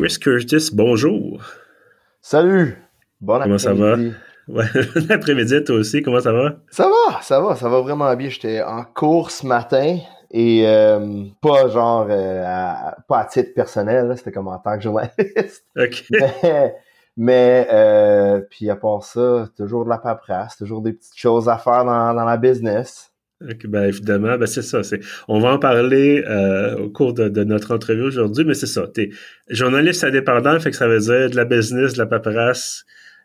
[0.00, 1.42] Chris Curtis, bonjour.
[2.22, 2.78] Salut.
[3.20, 3.96] Bon Comment ça va?
[4.48, 4.64] Ouais,
[5.10, 6.56] après-midi, toi aussi, comment ça va?
[6.70, 8.30] Ça va, ça va, ça va vraiment bien.
[8.30, 9.98] J'étais en cours ce matin
[10.30, 14.84] et euh, pas genre euh, à, pas à titre personnel, c'était comme en tant que
[14.84, 15.66] journaliste.
[15.76, 16.04] OK.
[16.10, 16.74] Mais,
[17.18, 21.58] mais euh, puis à part ça, toujours de la paperasse, toujours des petites choses à
[21.58, 23.09] faire dans, dans la business.
[23.40, 24.82] Ben évidemment, ben c'est ça.
[24.82, 28.66] C'est, on va en parler euh, au cours de, de notre entrevue aujourd'hui, mais c'est
[28.66, 28.86] ça.
[28.92, 29.10] T'es
[29.48, 32.84] journaliste indépendant, fait que ça veut dire de la business, de la paperasse,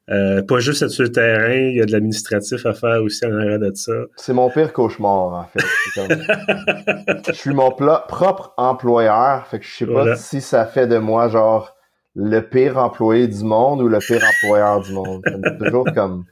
[0.09, 3.25] euh, pas juste être sur le terrain, il y a de l'administratif à faire aussi
[3.25, 3.91] en arrière de ça.
[4.15, 5.65] C'est mon pire cauchemar, en fait.
[5.95, 10.87] Comme- je suis mon pla- propre employeur, fait que je sais pas si ça fait
[10.87, 11.75] de moi genre
[12.15, 15.21] le pire employé du monde ou le pire employeur du monde.
[15.59, 16.23] Toujours comme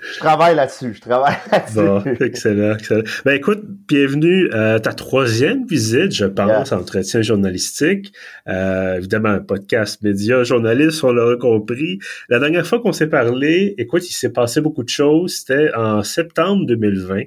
[0.00, 1.74] je travaille là-dessus, je travaille là-dessus.
[1.74, 3.02] Bon, excellent, excellent.
[3.24, 8.12] Ben écoute, bienvenue à ta troisième visite, je pense, à entretien journalistique.
[8.48, 11.98] Euh, évidemment, un podcast média journaliste, on l'a compris.
[12.28, 15.36] La dernière fois qu'on s'est parlé, écoute, il s'est passé beaucoup de choses.
[15.36, 17.22] C'était en septembre 2020.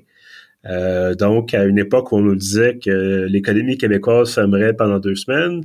[0.66, 5.16] Euh, donc, à une époque où on nous disait que l'économie québécoise fermerait pendant deux
[5.16, 5.62] semaines.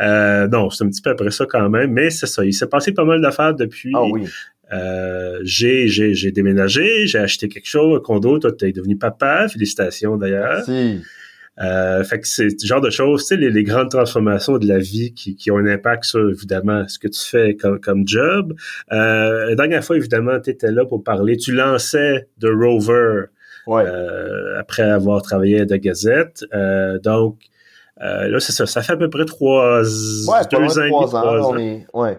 [0.00, 2.44] Euh, non, c'est un petit peu après ça quand même, mais c'est ça.
[2.44, 3.92] Il s'est passé pas mal d'affaires depuis.
[3.94, 4.26] Ah oui.
[4.72, 9.48] Euh, j'ai, j'ai, j'ai déménagé, j'ai acheté quelque chose, un condo, toi, t'es devenu papa,
[9.48, 10.62] félicitations d'ailleurs.
[11.60, 14.66] Euh, fait que c'est ce genre de choses, tu sais, les, les grandes transformations de
[14.66, 18.06] la vie qui, qui ont un impact sur, évidemment, ce que tu fais comme, comme
[18.08, 18.54] job.
[18.92, 23.24] Euh, la dernière fois, évidemment, tu étais là pour parler, tu lançais The Rover
[23.66, 23.84] Ouais.
[23.86, 26.44] euh, après avoir travaillé à The Gazette.
[27.04, 27.38] Donc,
[28.00, 31.86] là, c'est ça, ça fait à peu près trois, ouais, deux ans trois On est,
[31.92, 32.16] ouais.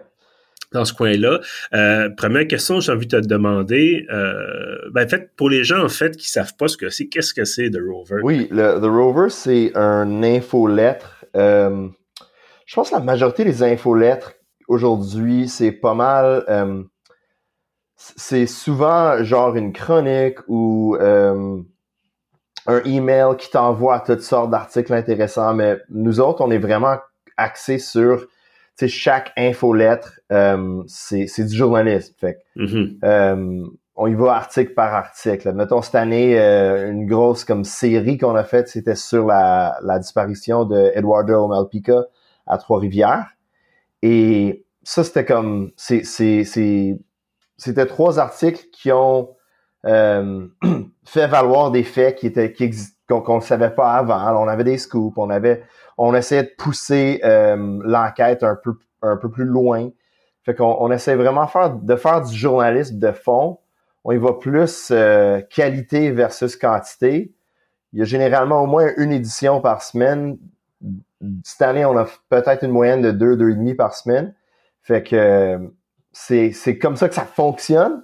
[0.72, 1.40] Dans ce coin-là.
[1.74, 5.84] Euh, première question, j'ai envie de te demander, euh, ben, en fait, pour les gens,
[5.84, 8.22] en fait, qui savent pas ce que c'est, qu'est-ce que c'est The Rover?
[8.24, 11.26] Oui, le The Rover, c'est un infolettre.
[11.36, 11.88] Euh,
[12.66, 14.34] je pense que la majorité des infolettres
[14.68, 16.44] aujourd'hui, c'est pas mal.
[16.48, 16.84] euh,
[18.18, 21.58] c'est souvent genre une chronique ou euh,
[22.66, 25.54] un email qui t'envoie toutes sortes d'articles intéressants.
[25.54, 26.98] Mais nous autres, on est vraiment
[27.38, 28.26] axés sur
[28.88, 30.20] chaque infolettre.
[30.32, 32.14] Euh, c'est du journalisme.
[32.18, 32.98] Fait Mhm.
[33.04, 33.64] euh,
[33.96, 35.54] on y va article par article.
[35.54, 40.00] Mettons, cette année, euh, une grosse comme série qu'on a faite, c'était sur la, la
[40.00, 42.06] disparition de Eduardo Malpica
[42.48, 43.28] à Trois-Rivières.
[44.02, 45.72] Et ça, c'était comme...
[45.78, 46.96] C'était
[47.86, 49.30] trois articles qui ont
[49.86, 50.48] euh,
[51.06, 52.72] fait valoir des faits qui étaient qui
[53.08, 54.26] qu'on ne savait pas avant.
[54.26, 55.64] Alors, on avait des scoops, on avait
[56.04, 58.74] on essayait de pousser euh, l'enquête un peu
[59.04, 59.90] un peu plus loin.
[60.44, 61.48] Fait qu'on on essaie vraiment
[61.84, 63.60] de faire du journalisme de fond.
[64.04, 67.32] On y va plus euh, qualité versus quantité.
[67.94, 70.38] Il y a généralement au moins une édition par semaine.
[71.44, 74.34] Cette année, on a peut-être une moyenne de deux, deux et demi par semaine.
[74.82, 75.60] Fait que euh,
[76.12, 78.04] c'est, c'est comme ça que ça fonctionne.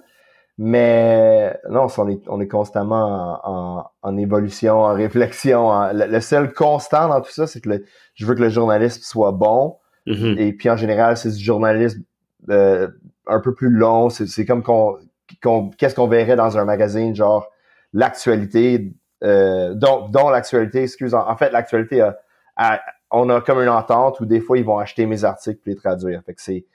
[0.60, 5.68] Mais non, on est, on est constamment en, en, en évolution, en réflexion.
[5.68, 8.48] en- le, le seul constant dans tout ça, c'est que le- je veux que le
[8.48, 9.76] journalisme soit bon.
[10.06, 10.34] Mhm.
[10.38, 12.02] Et puis en général, c'est du journalisme
[12.50, 12.88] euh,
[13.28, 14.10] un peu plus long.
[14.10, 14.96] C'est, comme qu'on,
[15.42, 17.46] qu'on- qu'est-ce qu'on verrait dans un magazine, genre
[17.92, 18.92] l'actualité,
[19.22, 22.18] euh, dont, dont l'actualité, excuse, en, en fait, l'actualité, a-
[22.56, 22.80] a-
[23.10, 25.76] on a comme une entente où des fois ils vont acheter mes articles puis les
[25.76, 26.20] traduire.
[26.26, 26.66] Fait que c'est,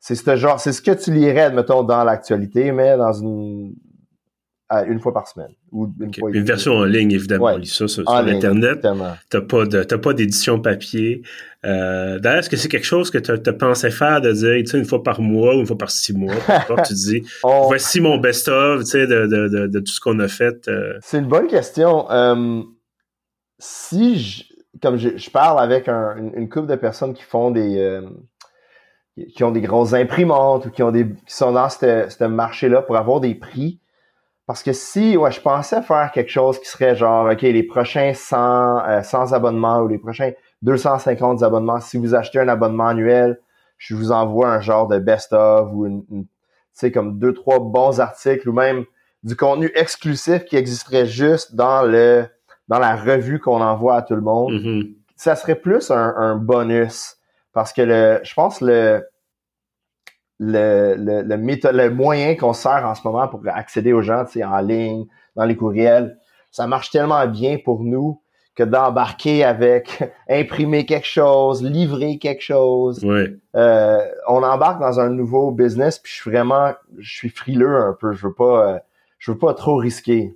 [0.00, 3.74] c'est ce genre, c'est ce que tu lirais, mettons, dans l'actualité, mais dans une,
[4.70, 6.18] à une fois par semaine ou une Ok.
[6.20, 6.30] fois.
[6.32, 7.46] Une version en ligne, évidemment.
[7.46, 7.54] Ouais.
[7.54, 8.78] On lit ça sur, sur ligne, Internet.
[8.84, 9.14] exactement.
[9.30, 11.22] T'as pas d'édition papier.
[11.64, 14.66] Euh, d'ailleurs, est-ce que c'est quelque chose que tu as pensé faire de dire, tu
[14.66, 17.66] sais, une fois par mois ou une fois par six mois, importe, tu dis, On-
[17.66, 20.68] voici mon best-of, tu sais, de, de, de, de tout ce qu'on a fait.
[20.68, 22.08] euh, C'est une bonne question.
[22.10, 22.62] Euh,
[23.58, 24.44] si je,
[24.80, 27.78] comme je, je parle avec un- une, une couple de personnes qui font des
[29.34, 32.82] qui ont des grosses imprimantes ou qui ont des qui sont dans ce ce marché-là
[32.82, 33.80] pour avoir des prix.
[34.46, 38.14] Parce que si ouais, je pensais faire quelque chose qui serait genre OK, les prochains
[38.14, 40.30] 100, euh, 100 abonnements ou les prochains
[40.62, 43.38] 250 abonnements, si vous achetez un abonnement annuel,
[43.76, 46.30] je vous envoie un genre de best-of ou une, une- tu
[46.72, 48.84] sais comme deux trois bons articles ou même
[49.22, 52.24] du contenu exclusif qui existerait juste dans le
[52.68, 54.52] dans la revue qu'on envoie à tout le monde.
[54.54, 54.94] mhm.
[55.16, 57.16] Ça serait plus un, un bonus
[57.52, 59.02] parce que le, je pense le
[60.40, 64.60] le, le, le, le moyen qu'on sert en ce moment pour accéder aux gens, en
[64.60, 66.16] ligne, dans les courriels,
[66.52, 68.22] ça marche tellement bien pour nous
[68.54, 73.36] que d'embarquer avec imprimer quelque chose, livrer quelque chose, Ouais.
[73.56, 77.96] euh, on embarque dans un nouveau business puis je suis vraiment je suis frileux un
[77.98, 78.78] peu je veux pas euh,
[79.18, 80.34] je veux pas trop risquer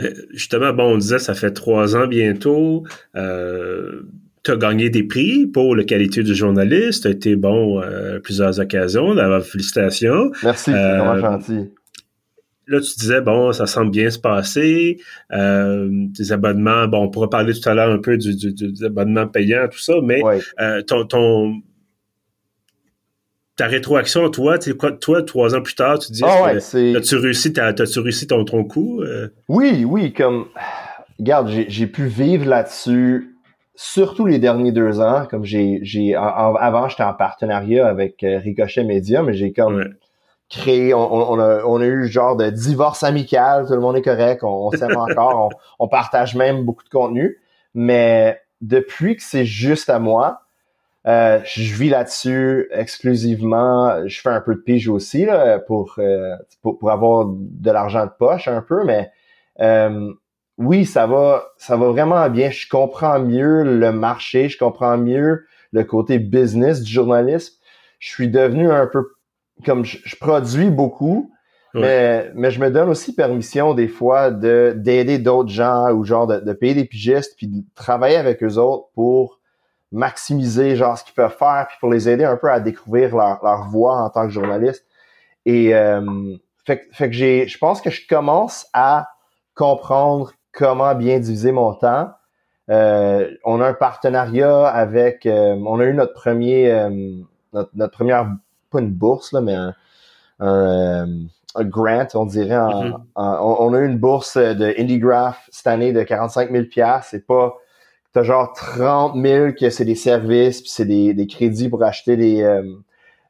[0.00, 2.84] Euh, Justement, bon, on disait, ça fait trois ans bientôt.
[3.16, 4.02] Euh,
[4.44, 8.20] tu as gagné des prix pour la qualité du journaliste, tu as été bon à
[8.22, 10.32] plusieurs occasions, d'avoir félicitations.
[10.42, 11.70] Merci, c'est vraiment gentil
[12.66, 14.98] là, tu disais, bon, ça semble bien se passer.
[15.32, 18.84] Euh, des abonnements, bon, on pourra parler tout à l'heure un peu du, du, des
[18.84, 20.22] abonnements payants, tout ça, mais
[20.60, 21.60] euh, ton, ton,
[23.56, 28.00] ta rétroaction, toi, quoi, toi, trois ans plus tard, tu dis, ah as-tu réussi, as-tu
[28.00, 29.02] réussi ton, ton coup?
[29.02, 29.28] Euh?
[29.48, 30.46] Oui, oui, comme,
[31.18, 33.31] regarde, j'ai pu vivre là-dessus,
[33.74, 39.22] surtout les derniers deux ans, comme j'ai, j'ai, avant, j'étais en partenariat avec Ricochet Media,
[39.22, 39.94] mais j'ai comme,
[40.52, 44.44] créé, on, a, on a eu genre de divorce amical, tout le monde est correct,
[44.44, 47.38] on, s'aime encore, on, partage même beaucoup de contenu.
[47.74, 50.42] Mais depuis que c'est juste à moi,
[51.06, 54.06] euh, je vis là-dessus exclusivement.
[54.06, 58.04] Je fais un peu de pige aussi là, pour, euh, pour, pour avoir de l'argent
[58.04, 59.10] de poche un peu, mais
[59.60, 60.12] euh,
[60.62, 62.50] oui, ça va, ça va vraiment bien.
[62.50, 67.54] Je comprends mieux le marché, je comprends mieux le côté business du journalisme.
[67.98, 69.12] Je suis devenu un peu
[69.64, 71.30] comme je, produis beaucoup,
[71.74, 76.26] mais, mais je me donne aussi permission des fois de d'aider d'autres gens ou genre
[76.26, 79.40] de, de, payer des pigistes puis de travailler avec eux autres pour
[79.90, 83.42] maximiser genre ce qu'ils peuvent faire puis pour les aider un peu à découvrir leur,
[83.42, 84.84] leur voix en tant que journaliste.
[85.46, 86.36] Et euh,
[86.66, 89.08] fait, fait que j'ai, je pense que je commence à
[89.54, 92.10] comprendre comment bien diviser mon temps.
[92.70, 96.90] Euh, on a un partenariat avec, euh, on a eu notre premier, euh,
[97.52, 98.30] notre, notre première
[98.70, 99.74] pas une bourse, là, mais un,
[100.40, 101.06] un,
[101.58, 102.54] euh, grant, on dirait.
[102.54, 102.96] Mm-hmm.
[103.16, 106.64] on, a eu une bourse de IndieGraph cette année de 45 000
[107.02, 107.54] C'est pas
[108.12, 112.16] t'as genre 30 000 que c'est des services, puis c'est des, des, crédits pour acheter
[112.16, 112.62] des, euh,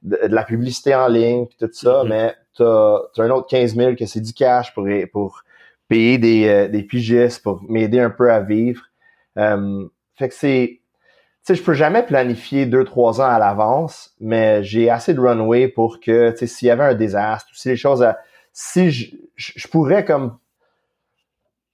[0.02, 2.08] de, la publicité en ligne, puis tout ça, mm-hmm.
[2.08, 5.42] mais t'as as un autre 15 000 que c'est du cash pour, pour
[5.92, 8.82] payer des, euh, des pigistes, pour m'aider un peu à vivre.
[9.36, 10.82] fait que c'est
[11.42, 15.68] sais, je peux jamais planifier deux, trois ans à l'avance, mais j'ai assez de runway
[15.68, 18.06] pour que, tu sais, s'il y avait un désastre, si les choses,
[18.52, 20.38] si je, je, pourrais comme,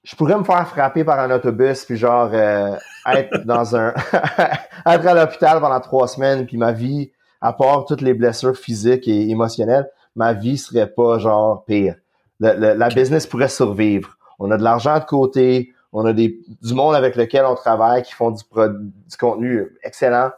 [0.04, 2.76] je pourrais me faire frapper par un autobus puis genre euh,
[3.12, 3.92] être dans un,
[4.86, 9.06] être à l'hôpital pendant trois semaines puis ma vie, à part toutes les blessures physiques
[9.06, 11.96] et émotionnelles, ma vie serait pas genre pire.
[12.40, 14.16] La business pourrait survivre.
[14.38, 18.02] On a de l'argent de côté, on a des, du monde avec lequel on travaille
[18.02, 20.30] qui font du, du contenu excellent.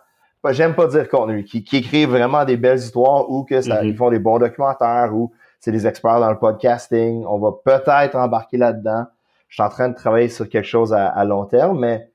[0.51, 3.89] J'aime pas dire contenu, qui, qui écrivent vraiment des belles histoires ou que ça, mm-hmm.
[3.89, 7.25] ils font des bons documentaires ou c'est des experts dans le podcasting.
[7.27, 9.05] On va peut-être embarquer là-dedans.
[9.49, 12.09] Je suis en train de travailler sur quelque chose à, long terme, mais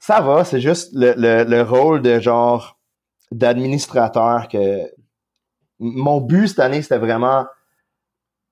[0.00, 0.42] ça va.
[0.42, 2.78] C'est juste le, le, le rôle de genre
[3.30, 4.90] d'administrateur que
[5.78, 7.46] mon but cette année, c'était vraiment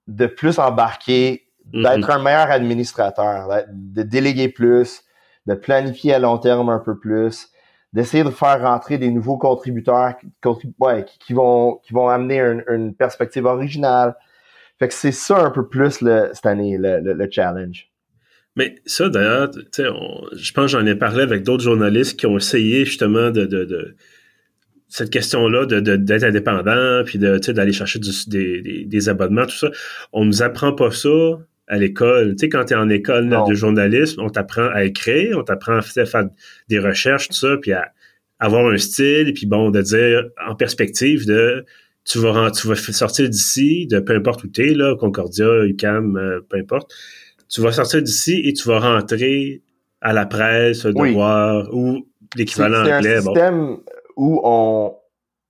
[0.06, 5.02] de plus embarquer d'être un meilleur administrateur, de déléguer plus,
[5.46, 7.48] de planifier à long terme un peu plus,
[7.92, 14.14] d'essayer de faire rentrer des nouveaux contributeurs qui, vont, qui vont amener une, perspective originale.
[14.78, 17.88] Fait que c'est ça un peu plus le, cette année, le, le, challenge.
[18.54, 22.84] Mais ça, d'ailleurs, je pense que j'en ai parlé avec d'autres journalistes qui ont essayé
[22.84, 23.96] justement de, de, de
[24.88, 29.70] cette question-là de, d'être indépendant, puis de, d'aller chercher des, des, des, abonnements, tout ça.
[30.12, 31.38] On nous apprend pas ça
[31.68, 32.36] à l'école.
[32.36, 35.78] Tu sais, quand tu es en école de journalisme, on t'apprend à écrire, on t'apprend
[35.78, 36.28] à faire
[36.68, 37.92] des recherches, tout ça, puis à
[38.38, 41.64] avoir un style, puis bon, de dire en perspective de
[42.04, 46.16] tu vas, tu vas sortir d'ici, de peu importe où tu es, là, Concordia, UCAM,
[46.16, 46.94] euh, peu importe,
[47.48, 49.62] tu vas sortir d'ici et tu vas rentrer
[50.00, 53.20] à la presse, au devoir, ou l'équivalent anglais.
[53.20, 53.76] C'est un système
[54.16, 54.96] où on,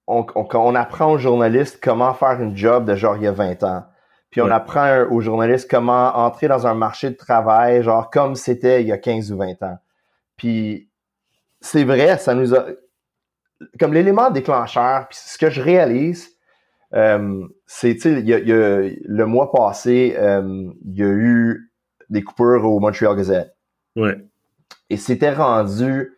[0.07, 3.33] on, on, on apprend aux journalistes comment faire une job de genre il y a
[3.33, 3.85] 20 ans.
[4.31, 8.83] Puis on apprend aux journalistes comment entrer dans un marché de travail, genre comme c'était
[8.83, 9.79] il y a 15 ou 20 ans.
[10.37, 10.91] Puis
[11.61, 12.67] c'est vrai, ça nous a...
[13.81, 16.37] Comme l'élément déclencheur, puis ce que je réalise,
[16.93, 21.73] euh, c'est, tu sais, il y a, le mois passé, euh, il y a eu
[22.11, 23.57] des coupures au Montreal Gazette.
[23.97, 24.19] Ouais.
[24.91, 26.16] Et c'était rendu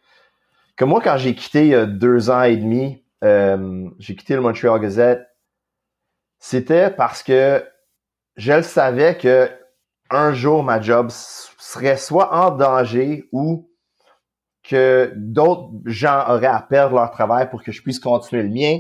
[0.79, 4.35] que moi, quand j'ai quitté il y a deux ans et demi, euh, j'ai quitté
[4.35, 5.27] le Montreal Gazette,
[6.39, 7.65] c'était parce que
[8.37, 9.51] je le savais que
[10.09, 13.69] un jour ma job serait soit en danger ou
[14.63, 18.79] que d'autres gens auraient à perdre leur travail pour que je puisse continuer le mien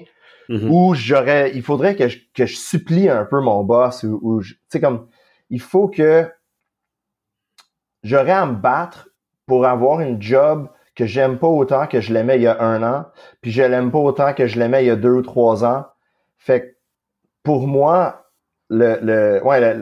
[0.48, 0.68] mm-hmm.
[0.70, 4.56] ou j'aurais il faudrait que je, que je supplie un peu mon boss ou, tu
[4.68, 5.08] sais comme
[5.50, 6.30] il faut que
[8.04, 9.08] j'aurais à me battre
[9.46, 12.82] pour avoir une job que j'aime pas autant que je l'aimais il y a un
[12.82, 13.06] an,
[13.40, 15.86] puis je l'aime pas autant que je l'aimais il y a deux ou trois ans.
[16.38, 16.66] Fait que
[17.44, 18.26] pour moi,
[18.68, 19.76] le, le ouais,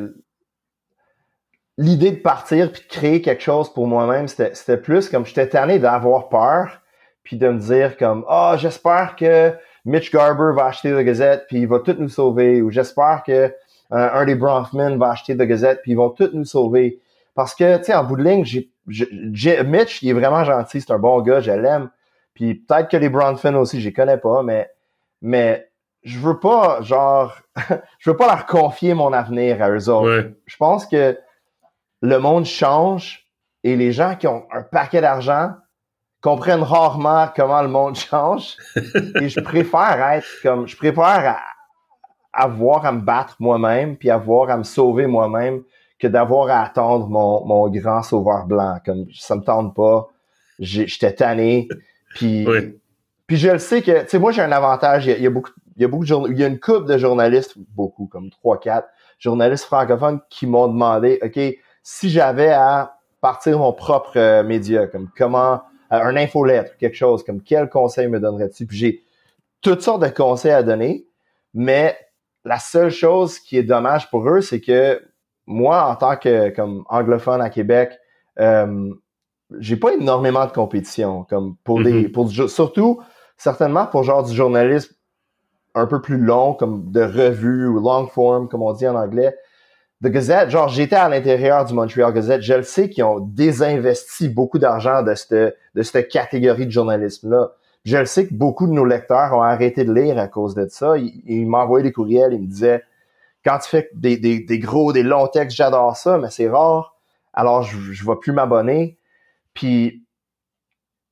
[1.79, 5.79] l'idée de partir puis de créer quelque chose pour moi-même, c'était plus comme j'étais tanné
[5.79, 6.83] d'avoir peur,
[7.23, 9.55] puis de me dire comme ah oh, j'espère que
[9.87, 13.33] Mitch Garber va acheter The Gazette puis il va tout nous sauver ou j'espère que
[13.33, 13.51] euh,
[13.91, 17.01] un des Bronfman va acheter The Gazette puis ils vont tout nous sauver
[17.35, 20.93] parce que tu sais en bout de ligne j'ai, Mitch il est vraiment gentil c'est
[20.93, 21.91] un bon gars je l'aime.
[22.35, 24.71] Puis peut-être que les Bronfman aussi je les connais pas mais
[25.23, 25.71] mais
[26.03, 27.37] je veux pas genre
[27.99, 30.31] je veux pas leur confier mon avenir à eux autres.
[30.47, 31.19] Je pense que
[32.03, 33.27] le monde change
[33.65, 35.53] et les gens qui ont un paquet d'argent
[36.21, 38.57] comprennent rarement comment le monde change.
[39.21, 41.41] et je préfère être comme, je préfère
[42.33, 45.63] avoir à me battre moi-même, puis avoir à me sauver moi-même,
[45.99, 48.79] que d'avoir à attendre mon, mon grand sauveur blanc.
[48.85, 50.09] Comme ça me tente pas.
[50.59, 51.69] J'étais tanné.
[52.15, 52.47] Puis,
[53.27, 55.07] puis je le sais que, tu sais, moi j'ai un avantage.
[55.07, 56.99] Il y, a, beaucoup, il y a beaucoup de il y a une couple de
[56.99, 58.89] journalistes, beaucoup, comme trois, quatre
[59.19, 61.39] journalistes francophones qui m'ont demandé, ok,
[61.83, 65.63] si j'avais à partir mon propre euh, média, comme comment
[65.93, 68.67] euh, un infolettre, quelque chose, comme quel conseil me donnerais-tu?
[68.67, 69.05] Puis j'ai
[69.63, 71.07] toutes sortes de conseils à donner,
[71.55, 71.99] mais
[72.45, 75.03] la seule chose qui est dommage pour eux, c'est que
[75.47, 77.99] moi, en tant que comme anglophone à Québec,
[78.39, 78.93] euh,
[79.59, 82.13] j'ai pas énormément de compétition, comme pour des, mm-hmm.
[82.13, 83.01] pour surtout
[83.37, 84.95] certainement pour genre du journalisme
[85.75, 89.37] un peu plus long, comme de revue ou long form, comme on dit en anglais.
[90.03, 94.29] The Gazette, genre j'étais à l'intérieur du Montreal Gazette, je le sais qu'ils ont désinvesti
[94.29, 97.53] beaucoup d'argent de cette, de cette catégorie de journalisme-là.
[97.85, 100.67] Je le sais que beaucoup de nos lecteurs ont arrêté de lire à cause de
[100.69, 100.97] ça.
[100.99, 102.83] Ils, m'envoyaient des courriels, ils me disaient
[103.47, 106.97] quand tu fais des, des, des gros, des longs textes, j'adore ça, mais c'est rare.
[107.33, 108.99] Alors je, je vais plus m'abonner.
[109.55, 110.05] Puis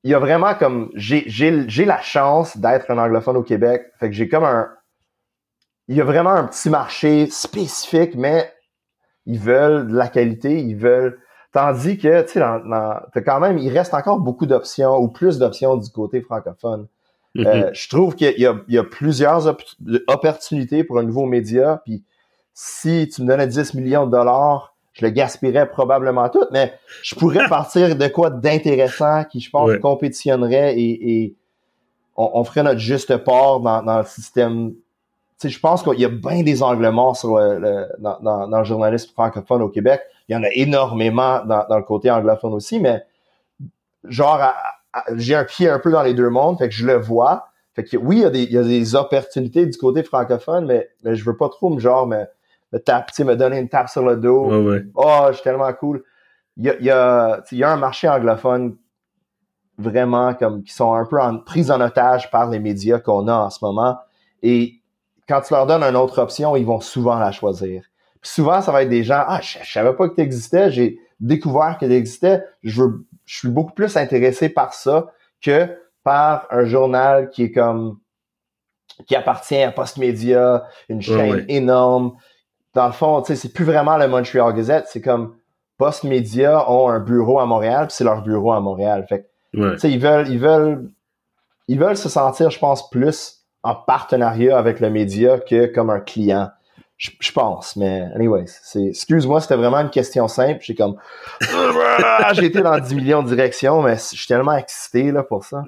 [0.03, 1.25] il y a vraiment comme j'ai,
[1.87, 3.85] la chance d'être un anglophone au Québec.
[4.01, 4.69] Fait que j'ai comme un.
[5.87, 8.53] Il y a vraiment un petit marché spécifique, mais
[9.27, 11.21] ils veulent de la qualité, ils veulent.
[11.53, 15.77] Tandis que, tu sais, dans, quand même, il reste encore beaucoup d'options ou plus d'options
[15.77, 16.89] du côté francophone.
[17.37, 17.47] Mm-hmm.
[17.47, 19.57] Euh, je trouve qu'il y, y, a plusieurs
[20.09, 21.81] opportunités pour un nouveau média.
[21.85, 22.05] Puis
[22.55, 27.15] si tu me donnais 10 millions de dollars, je le gaspillerais probablement tout, mais je
[27.17, 31.35] pourrais partir de quoi d'intéressant qui, je pense, compétitionnerait et,
[32.17, 34.75] on, ferait notre juste part dans, dans le système
[35.43, 39.13] je pense qu'il y a bien des angles morts sur le, dans, dans, le journalisme
[39.13, 40.01] francophone au Québec.
[40.29, 43.03] Il y en a énormément dans, dans le côté anglophone aussi, mais
[44.05, 44.41] genre,
[45.17, 47.49] j'ai un pied un peu dans les deux mondes, fait que je le vois.
[47.75, 50.67] Fait que oui, il y a des, il y a des opportunités du côté francophone,
[50.67, 52.07] mais, mais je veux pas trop me genre
[52.75, 54.51] me, taper, me donner une tape sur le dos.
[54.95, 56.03] Oh, je suis tellement cool.
[56.57, 58.77] Il y a, il y a, il y a un marché anglophone
[59.79, 63.35] vraiment comme qui sont un peu en, pris en otage par les médias qu'on a
[63.35, 63.99] en ce moment.
[64.43, 64.81] Et
[65.29, 67.83] quand tu leur donnes une autre option, ils vont souvent la choisir.
[68.21, 70.99] Puis souvent, ça va être des gens, ah, je, savais pas que tu existais, j'ai
[71.21, 75.13] découvert que tu existais, je veux, je suis beaucoup plus intéressé par ça
[75.43, 75.69] que
[76.03, 77.99] par un journal qui est comme,
[79.07, 82.17] qui appartient à Postmedia, une chaîne énorme.
[82.75, 85.35] Dans le fond, tu sais, c'est plus vraiment le Montreal Gazette, c'est comme
[85.79, 89.07] Postmedia ont un bureau à Montréal, puis c'est leur bureau à Montréal.
[89.09, 90.91] Fait tu sais, ils veulent, ils veulent,
[91.69, 96.01] ils veulent se sentir, je pense, plus en partenariat avec le média que comme un
[96.01, 96.51] client.
[96.97, 100.61] Je, pense, mais anyways, c'est excuse-moi, c'était vraiment une question simple.
[100.63, 100.97] J'ai comme
[102.33, 105.65] j'ai été dans 10 millions de directions, mais je suis tellement excité là pour ça.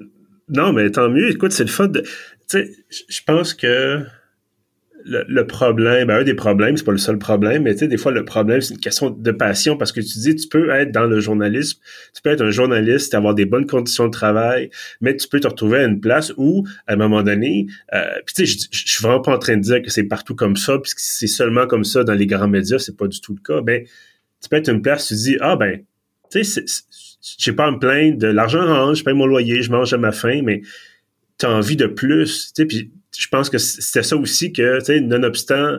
[0.47, 1.29] Non, mais tant mieux.
[1.29, 2.01] Écoute, c'est le fun de.
[2.01, 2.09] Tu
[2.47, 4.05] sais, je pense que
[5.07, 7.97] le, problème, ben, un des problèmes, c'est pas le seul problème, mais tu sais, des
[7.97, 10.91] fois, le problème, c'est une question de passion parce que tu dis, tu peux être
[10.91, 11.79] dans le journalisme,
[12.13, 14.69] tu peux être un journaliste, avoir des bonnes conditions de travail,
[15.01, 18.35] mais tu peux te retrouver à une place où, à un moment donné, euh, puis
[18.35, 20.77] tu sais, je, suis vraiment pas en train de dire que c'est partout comme ça,
[20.79, 23.61] puisque c'est seulement comme ça dans les grands médias, c'est pas du tout le cas,
[23.61, 23.83] ben,
[24.41, 25.81] tu peux être une place, tu dis, ah ben,
[26.29, 26.65] tu sais,
[27.37, 30.11] j'ai pas à me de l'argent rentre, je paye mon loyer, je mange à ma
[30.11, 30.61] faim, mais
[31.37, 34.79] tu as envie de plus, tu sais, puis je pense que c'était ça aussi que,
[34.79, 35.77] tu sais, nonobstant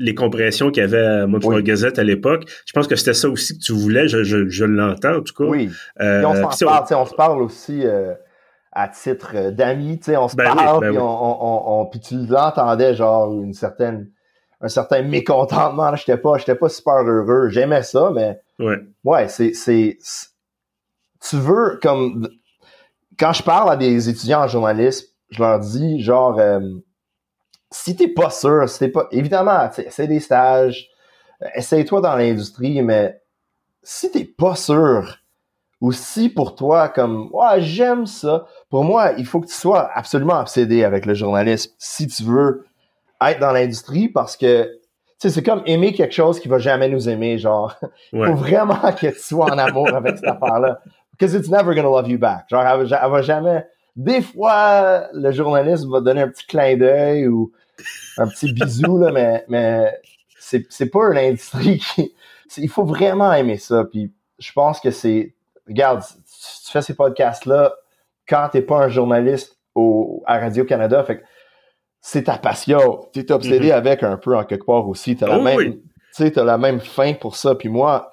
[0.00, 3.28] les compressions qu'il y avait à Montreal Gazette à l'époque, je pense que c'était ça
[3.28, 5.44] aussi que tu voulais, je, je, l'entends en tout cas.
[5.44, 5.70] Oui.
[6.00, 8.14] Euh, on, se parle, on se parle aussi euh,
[8.72, 13.30] à titre d'amis, on se ben parle, ben puis, on, on, puis tu l'entendais genre
[13.42, 14.10] une certaine
[14.62, 19.52] un certain mécontentement, j'étais pas j'étais pas super heureux, j'aimais ça mais ouais, ouais c'est
[19.52, 19.98] c'est
[21.28, 22.26] tu veux comme
[23.20, 26.60] quand je parle à des étudiants en journalisme je leur dis, genre, euh,
[27.70, 30.88] si t'es pas sûr, si t'es pas, évidemment, c'est des stages,
[31.42, 33.20] euh, essaye-toi dans l'industrie, mais
[33.82, 35.18] si t'es pas sûr,
[35.80, 39.90] ou si pour toi, comme, ouais, j'aime ça, pour moi, il faut que tu sois
[39.94, 42.66] absolument obsédé avec le journalisme si tu veux
[43.24, 44.76] être dans l'industrie parce que,
[45.22, 47.74] c'est comme aimer quelque chose qui va jamais nous aimer, genre.
[48.14, 50.80] Il faut vraiment que tu sois en amour avec cette affaire-là.
[51.20, 52.48] Because it's never gonna love you back.
[52.48, 57.52] Genre, elle, va jamais, Des fois, le journaliste va donner un petit clin d'œil ou
[58.16, 60.00] un petit bisou, là, mais, mais
[60.38, 62.14] c'est, c'est pas une industrie qui.
[62.56, 63.84] Il faut vraiment aimer ça.
[63.84, 65.34] Puis je pense que c'est.
[65.68, 67.74] Regarde, tu fais ces podcasts-là
[68.26, 71.04] quand t'es pas un journaliste au, à Radio-Canada.
[71.04, 71.24] Fait que
[72.00, 73.08] c'est ta passion.
[73.12, 73.74] Tu es obsédé mm-hmm.
[73.74, 75.16] avec un peu en quelque part aussi.
[75.16, 75.80] Tu as, la oh même,
[76.18, 77.54] as la même fin pour ça.
[77.54, 78.10] Puis moi,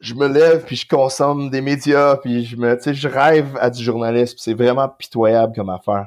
[0.00, 3.82] je me lève puis je consomme des médias puis je me je rêve à du
[3.82, 6.06] journalisme c'est vraiment pitoyable comme affaire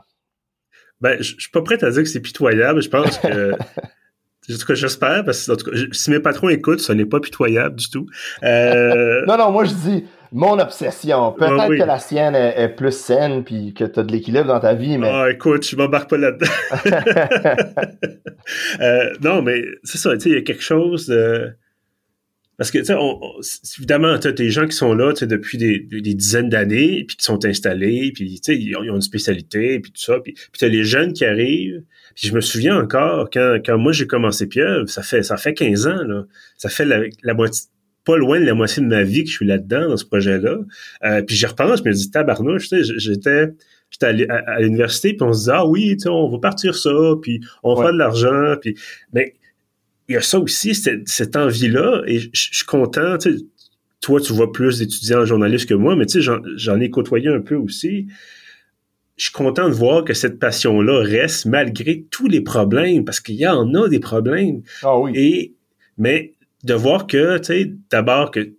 [1.02, 3.52] ben je suis pas prêt à dire que c'est pitoyable je pense que
[4.50, 7.06] en tout cas j'espère parce que en tout cas, si mes patrons écoutent ce n'est
[7.06, 8.06] pas pitoyable du tout
[8.44, 9.24] euh...
[9.28, 11.34] non non moi je dis mon obsession.
[11.34, 14.74] Peut-être que la sienne est, plus saine puis que tu as de l'équilibre dans ta
[14.74, 15.10] vie, mais.
[15.12, 16.48] Ah, écoute, je m'embarque pas là-dedans.
[18.82, 21.54] euh, non, mais c'est ça, tu sais, il y a quelque chose de.
[22.62, 26.14] Parce que, tu sais, évidemment, tu as des gens qui sont là depuis des, des
[26.14, 30.00] dizaines d'années, puis qui sont installés, puis, tu sais, ils, ont une spécialité, puis tout
[30.00, 30.20] ça.
[30.20, 31.82] Puis, puis tu as les jeunes qui arrivent.
[32.14, 35.56] Puis je me souviens encore, quand, quand moi j'ai commencé Pierre, ça fait ça fait
[35.56, 36.26] 15 ans, là.
[36.60, 37.66] Ça fait la, la moitié
[38.06, 40.60] pas loin de la moitié de ma vie que je suis là-dedans, dans ce projet-là.
[41.04, 43.56] Euh, puis j'y repense, je me dis, tabarnouche, tu sais, j'étais
[43.90, 46.92] j'étais à, l'université, puis on se disait, ah oui, tu sais, on va partir ça,
[47.24, 48.76] puis on va faire de l'argent, puis...
[49.14, 49.34] Mais
[50.12, 53.46] il y a ça aussi, cette, cette envie-là, et je suis content, tu sais,
[54.02, 57.30] toi, tu vois plus d'étudiants en journalisme que moi, mais tu sais, j'en ai côtoyé
[57.30, 58.08] un peu aussi.
[59.16, 63.36] Je suis content de voir que cette passion-là reste malgré tous les problèmes, parce qu'il
[63.36, 64.64] y en a des problèmes.
[64.84, 65.12] Ah oui.
[65.16, 65.54] Et,
[65.98, 68.54] mais de voir que, tu sais, d'abord que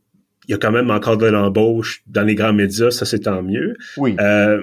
[0.49, 3.43] il y a quand même encore de l'embauche dans les grands médias, ça c'est tant
[3.43, 3.77] mieux.
[3.97, 4.17] Oui.
[4.21, 4.61] Euh,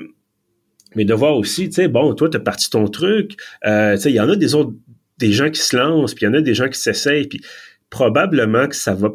[0.95, 3.37] mais de voir aussi, tu sais, bon, toi, t'as parti ton truc.
[3.65, 4.73] Euh, tu sais, il y en a des autres,
[5.19, 7.41] des gens qui se lancent, puis il y en a des gens qui s'essayent, puis
[7.89, 9.11] probablement que ça va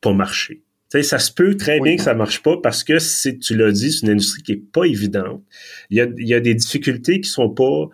[0.00, 0.62] pas marcher.
[1.02, 3.92] Ça se peut très bien que ça marche pas parce que, c'est, tu l'as dit,
[3.92, 5.42] c'est une industrie qui est pas évidente.
[5.90, 7.88] Il y a, il y a des difficultés qui sont pas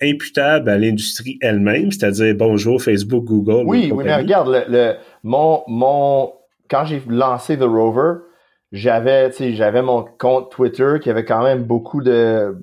[0.00, 3.62] imputable à l'industrie elle-même, c'est-à-dire bonjour Facebook, Google.
[3.66, 6.32] Oui, oui, mais regarde, le, mon, mon,
[6.68, 8.22] quand j'ai lancé The Rover,
[8.72, 12.56] j'avais, j'avais mon compte Twitter qui avait quand même beaucoup de,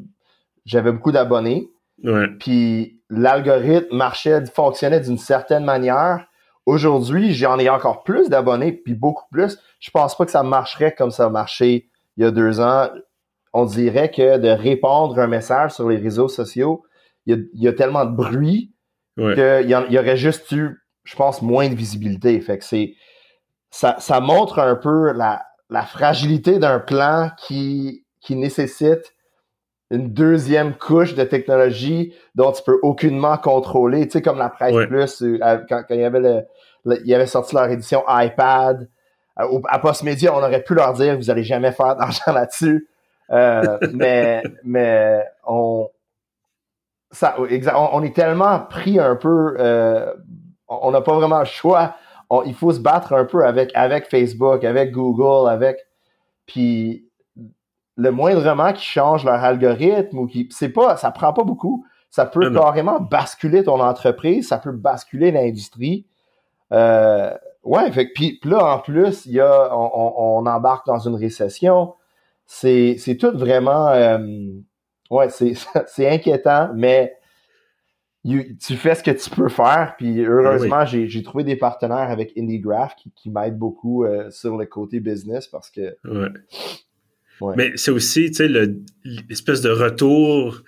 [0.66, 1.70] j'avais beaucoup d'abonnés.
[2.04, 2.28] Ouais.
[2.40, 6.26] Puis l'algorithme marchait, fonctionnait d'une certaine manière.
[6.66, 9.58] Aujourd'hui, j'en ai encore plus d'abonnés, puis beaucoup plus.
[9.80, 12.90] Je pense pas que ça marcherait comme ça a marché il y a deux ans.
[13.54, 16.84] On dirait que de répondre un message sur les réseaux sociaux,
[17.26, 18.74] il y, a, tellement de bruit
[19.16, 22.40] qu'il y, y, aurait juste eu, je pense, moins de visibilité.
[22.42, 22.94] Fait que c'est
[23.70, 29.14] ça, ça montre un peu la, la fragilité d'un plan qui, qui nécessite
[29.92, 34.06] une deuxième couche de technologie dont tu peux aucunement contrôler.
[34.06, 36.46] Tu sais, comme la presse plus, euh, quand, quand, il y avait le,
[36.86, 38.88] il y avait sorti leur édition iPad.
[39.40, 42.88] Euh, à Postmedia, on aurait pu leur dire vous allez jamais faire d'argent là-dessus.
[43.32, 45.90] Euh, mais mais on,
[47.12, 50.14] ça, on, est tellement pris un peu, euh,
[50.68, 51.96] on n'a pas vraiment le choix.
[52.46, 55.78] il faut se battre un peu avec, avec Facebook, avec Google, avec.
[56.46, 57.09] Puis
[58.00, 60.48] le moindrement qui change leur algorithme ou qui.
[60.52, 60.96] C'est pas.
[60.96, 61.86] Ça prend pas beaucoup.
[62.10, 66.08] Ça peut carrément basculer ton entreprise, ça peut basculer l'industrie.
[66.72, 67.32] Euh,
[67.64, 71.94] ouais, fait, puis, là, en plus, il y a, on, embarque dans une récession.
[72.48, 73.90] C'est, c'est tout vraiment.
[73.90, 74.18] Euh,
[75.12, 75.54] ouais, c'est
[76.08, 77.16] inquiétant, mais
[78.24, 79.94] tu fais ce que tu peux faire.
[79.98, 84.66] Puis heureusement, j'ai trouvé des partenaires avec IndieGraph qui, qui m'aident beaucoup euh, sur le
[84.66, 85.96] côté business parce que.
[86.06, 86.30] Ouais.
[87.56, 88.48] Mais c'est aussi, tu sais,
[89.30, 90.64] l'espèce de retour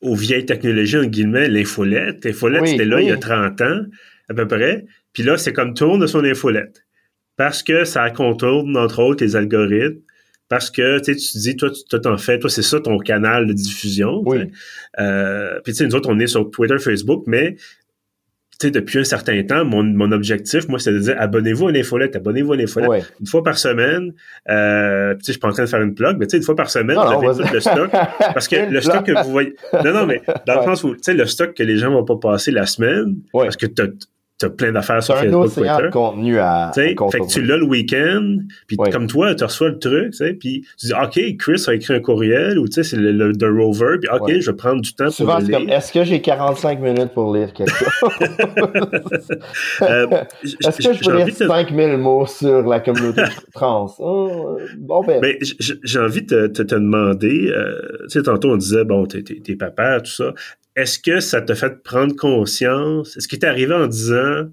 [0.00, 2.24] aux vieilles technologies, en guillemets, l'infolette.
[2.24, 3.82] L'infolette, c'était là il y a 30 ans,
[4.28, 4.86] à peu près.
[5.12, 6.84] Puis là, c'est comme tourne son infolette.
[7.36, 10.00] Parce que ça contourne, entre autres, les algorithmes
[10.50, 13.52] parce que tu te dis, toi, tu t'en fais, toi, c'est ça ton canal de
[13.52, 14.20] diffusion.
[14.26, 14.50] Oui.
[14.98, 17.60] Euh, puis tu sais, nous autres, on est sur Twitter, Facebook, mais tu
[18.68, 22.52] depuis un certain temps, mon, mon objectif, moi, c'est de dire abonnez-vous à l'infolette, abonnez-vous
[22.52, 23.12] à l'infolette.
[23.20, 24.12] Une fois par semaine,
[24.48, 26.36] euh, tu sais, je suis pas en train de faire une plug, mais tu sais,
[26.36, 27.90] une fois par semaine, vous avez le stock.
[28.18, 29.54] Parce que le stock que vous voyez.
[29.84, 32.04] Non, non, mais dans le sens où, tu sais, le stock que les gens vont
[32.04, 33.82] pas passer la semaine, parce que tu
[34.40, 35.82] t'as plein d'affaires sur Facebook, un Twitter.
[35.82, 39.78] de contenu à, Fait que tu l'as le week-end, puis comme toi, tu reçois le
[39.78, 43.12] truc, puis tu dis, OK, Chris a écrit un courriel, ou tu sais, c'est le,
[43.12, 45.58] le, Rover, puis OK, je vais prendre du temps Souvent, pour le lire.
[45.58, 48.10] Comme, est-ce que j'ai 45 minutes pour lire quelque chose?
[49.82, 50.06] euh,
[50.42, 53.22] est-ce que je peux lire 5000 mots sur la communauté
[53.54, 53.86] trans?
[54.02, 55.20] Oh, bon, ben.
[55.20, 59.56] ben j'ai envie de te, te, demander, euh, tu sais, tantôt on disait, bon, t'es
[59.56, 60.32] papa, tout ça
[60.76, 63.16] est-ce que ça t'a fait prendre conscience?
[63.16, 64.46] Est-ce qu'il t'est arrivé en disant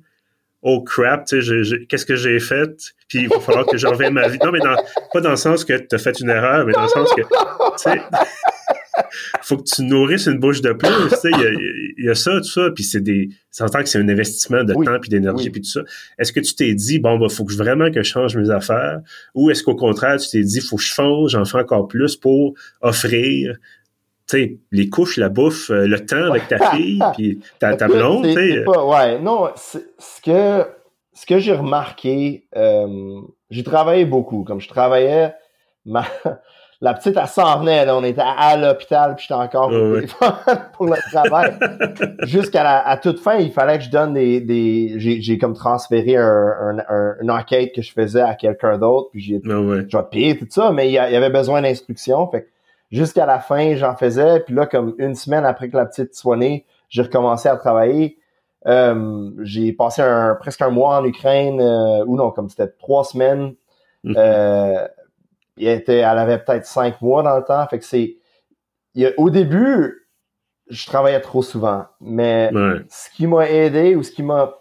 [0.62, 2.94] Oh crap, qu'est-ce que j'ai fait?
[3.08, 4.40] Puis il va falloir que je revienne ma vie.
[4.44, 6.88] Non, mais pas dans le sens que tu as fait une erreur, mais dans le
[6.88, 7.22] sens que.
[9.42, 11.30] faut que tu nourrisses une bouche de plus, tu sais,
[11.98, 14.64] il y, a ça, tout ça, puis c'est des, ça entend que c'est un investissement
[14.64, 15.82] de temps puis d'énergie puis tout ça.
[16.18, 19.00] Est-ce que tu t'es dit, bon, bah, faut que vraiment que je change mes affaires,
[19.36, 22.16] ou est-ce qu'au contraire, tu t'es dit, faut que je fonce, j'en fais encore plus
[22.16, 23.60] pour offrir, tu
[24.28, 28.26] sais, les couches, la bouffe, euh, le temps avec ta fille, puis ta, ta blonde,
[28.26, 28.68] tu sais.
[28.68, 29.80] Ouais, non, ce
[30.24, 30.66] que,
[31.14, 35.34] ce que j'ai remarqué, euh, j'ai travaillé beaucoup, comme je travaillais,
[35.86, 36.06] ma,
[36.82, 37.86] la petite, elle s'en venait.
[37.86, 37.96] Là.
[37.96, 39.70] On était à, l'hôpital, puis j'étais encore
[40.74, 41.58] pour le travail.
[42.24, 44.42] Jusqu'à la à toute fin, il fallait que je donne des...
[44.42, 49.22] des j'ai comme transféré un, un, une enquête que je faisais à quelqu'un d'autre, puis
[49.22, 49.82] j'ai oh
[50.40, 52.28] tout ça, mais il y, avait besoin d'instructions.
[52.30, 52.48] Fait
[52.92, 54.42] jusqu'à la fin, j'en faisais.
[54.42, 58.18] Puis là, comme une semaine après que la petite soit née, j'ai recommencé à travailler.
[58.66, 63.04] Euh, j'ai passé un, presque un mois en Ukraine, euh, ou non, comme c'était trois
[63.04, 63.56] semaines.
[64.04, 64.16] Mm-hmm.
[64.18, 64.88] euh,
[65.58, 67.66] était, elle avait peut-être cinq mois dans le temps.
[67.68, 68.18] Fait que c'est,
[69.18, 70.08] au début,
[70.70, 71.86] je travaillais trop souvent.
[72.00, 72.52] Mais
[72.90, 74.54] ce qui m'a aidé ou ce qui m'a,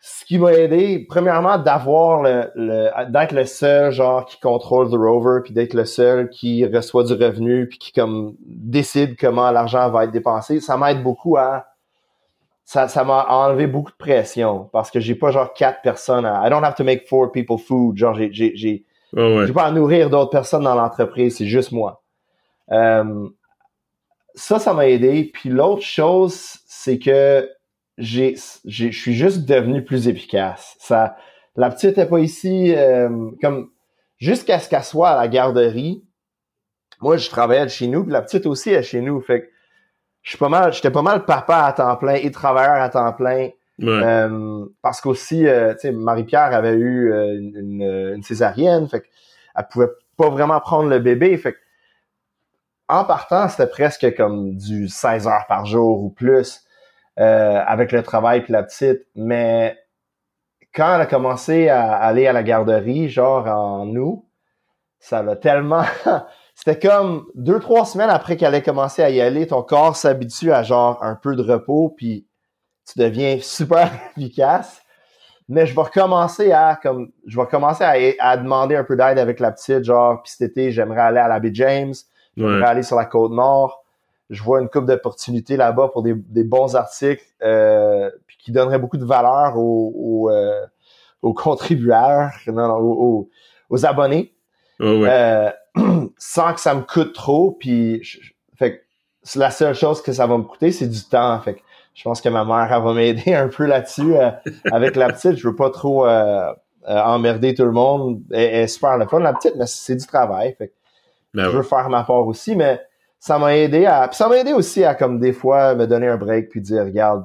[0.00, 4.94] ce qui m'a aidé, premièrement, d'avoir le, le d'être le seul genre qui contrôle the
[4.94, 9.90] rover, puis d'être le seul qui reçoit du revenu, puis qui comme décide comment l'argent
[9.90, 11.66] va être dépensé, ça m'aide beaucoup à
[12.64, 16.46] ça, ça m'a enlevé beaucoup de pression parce que j'ai pas genre quatre personnes à
[16.46, 17.96] I don't have to make four people food.
[17.96, 18.84] Genre j'ai j'ai
[19.16, 22.02] Oh, vais pas nourrir d'autres personnes dans l'entreprise, c'est juste moi.
[22.70, 23.28] Euh,
[24.34, 25.30] ça, ça m'a aidé.
[25.32, 27.50] Puis l'autre chose, c'est que
[28.00, 30.76] j'ai, je suis juste devenu plus efficace.
[30.78, 31.16] Ça,
[31.56, 33.70] la petite était pas ici, euh, comme
[34.18, 36.04] jusqu'à ce qu'elle soit à la garderie.
[37.00, 39.20] Moi, je travaillais chez nous, puis la petite aussi est chez nous.
[39.20, 39.46] Fait que
[40.22, 43.12] je suis pas mal, j'étais pas mal papa à temps plein et travailleur à temps
[43.12, 43.50] plein.
[43.82, 47.80] Euh, parce qu'aussi, euh, tu sais, Marie-Pierre avait eu une,
[48.14, 51.34] une, césarienne, fait qu'elle pouvait pas vraiment prendre le bébé.
[51.38, 51.56] Fait
[52.88, 56.66] en partant, c'était presque comme du 16 heures par jour ou plus
[57.16, 59.02] avec le travail puis la petite.
[59.14, 59.78] Mais
[60.74, 64.24] quand elle a commencé à aller à la garderie, genre en août,
[64.98, 65.84] ça l'a tellement...
[66.62, 70.52] C'était comme deux, trois semaines après qu'elle ait commencé à y aller, ton corps s'habitue
[70.52, 72.26] à genre un peu de repos, puis
[72.84, 74.82] tu deviens super efficace.
[75.48, 79.40] Mais je vais recommencer à comme je vais commencer à, demander un peu d'aide avec
[79.40, 81.94] la petite, genre puis cet été, j'aimerais aller à la baie James,
[82.36, 83.82] j'aimerais aller sur la côte nord.
[84.30, 86.14] Je vois une coupe d'opportunités là-bas pour des,
[86.44, 90.66] bons articles euh, puis qui donneraient beaucoup de valeur aux, euh,
[91.22, 93.28] contribueurs, non,
[93.70, 94.32] aux, abonnés.
[94.80, 95.50] Euh,
[96.18, 97.52] sans que ça me coûte trop.
[97.52, 98.02] Puis,
[98.56, 98.84] fait
[99.34, 101.38] la seule chose que ça va me coûter, c'est du temps.
[101.40, 101.62] Fait
[101.94, 104.30] je pense que ma mère elle va m'aider un peu là-dessus euh,
[104.72, 105.36] avec la petite.
[105.36, 106.52] Je veux pas trop euh,
[106.88, 108.20] euh, emmerder tout le monde.
[108.30, 110.54] Elle, est super le fun, la petite, mais c'est du travail.
[110.56, 110.72] Fait
[111.34, 112.80] ben je veux faire ma part aussi, mais
[113.20, 114.08] ça m'a aidé à.
[114.08, 116.84] Puis ça m'a aidé aussi à comme des fois me donner un break puis dire
[116.84, 117.24] regarde,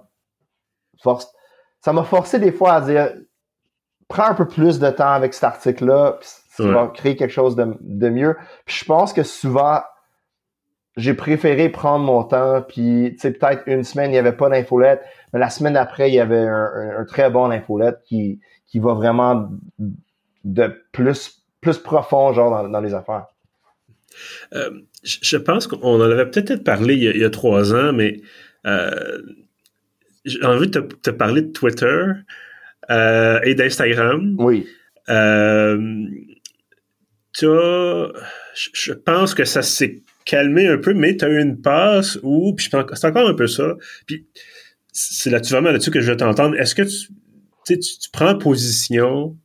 [1.01, 1.33] force.
[1.81, 3.13] Ça m'a forcé des fois à dire
[4.07, 7.55] prends un peu plus de temps avec cet article-là, puis ça va créer quelque chose
[7.55, 8.37] de, de mieux.
[8.65, 9.81] Puis je pense que souvent
[10.97, 14.49] j'ai préféré prendre mon temps, puis tu sais, peut-être une semaine, il n'y avait pas
[14.49, 15.03] d'infolette,
[15.33, 19.49] mais la semaine après, il y avait un, très bon infolette qui, qui va vraiment
[20.45, 23.25] de plus, plus profond, genre, dans, les affaires.
[24.53, 24.69] Euh,
[25.03, 28.21] je pense qu'on en avait peut-être parlé il y, a, trois ans, mais
[28.65, 29.21] euh,
[30.23, 32.03] j'ai envie de te, parler de Twitter
[32.89, 34.35] euh, et d'Instagram.
[34.39, 34.67] Oui.
[37.33, 38.13] Tu as,
[38.73, 42.55] je pense que ça s'est calmer un peu, mais tu as eu une passe où,
[42.55, 43.75] puis c'est encore un peu ça,
[44.07, 44.25] puis
[44.91, 46.55] c'est là-dessus vraiment là-dessus que je veux t'entendre.
[46.55, 47.11] Est-ce que tu,
[47.65, 49.37] tu, tu prends position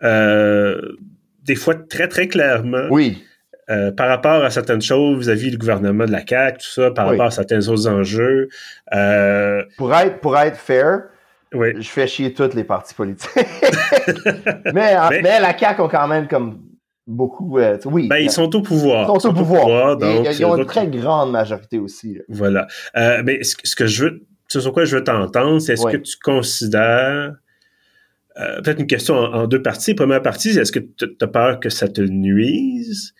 [0.00, 2.86] des fois très très clairement?
[2.90, 3.18] Oui.
[3.70, 7.06] Euh, par rapport à certaines choses vis-à-vis du gouvernement de la CAQ, tout ça, par
[7.06, 8.48] rapport à certains autres enjeux.
[8.92, 11.02] Euh, pour être pour être fair,
[11.54, 11.68] oui.
[11.76, 13.30] je fais chier toutes les partis politiques.
[14.74, 16.58] mais, mais, mais la CAQ ont quand même comme
[17.06, 17.58] beaucoup.
[17.58, 18.08] Euh, oui.
[18.08, 19.10] Ben, ils sont au pouvoir.
[19.14, 19.96] Ils sont au pouvoir.
[19.96, 22.18] donc, ils, ont une très grande majorité aussi.
[22.28, 22.66] Voilà.
[22.96, 26.16] Euh, mais ce, que je veux, sur quoi je veux t'entendre, c'est est-ce que tu
[26.22, 27.34] considères.
[28.40, 29.94] Euh, peut-être une question en, deux parties.
[29.94, 33.14] Première partie, est-ce que tu as peur que ça te nuise?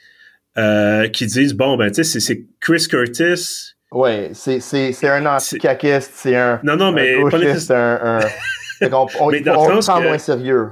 [0.54, 3.74] Qui disent, bon, ben, tu sais, c'est Chris Curtis.
[3.92, 6.60] Oui, c'est un anti-caquiste, c'est un.
[6.62, 7.16] Non, non, mais.
[7.58, 8.20] C'est un.
[8.82, 10.70] on, on, mais on, on le prend moins sérieux.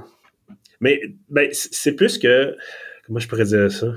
[0.79, 2.55] Mais ben, c'est plus que
[3.05, 3.87] comment je pourrais dire ça?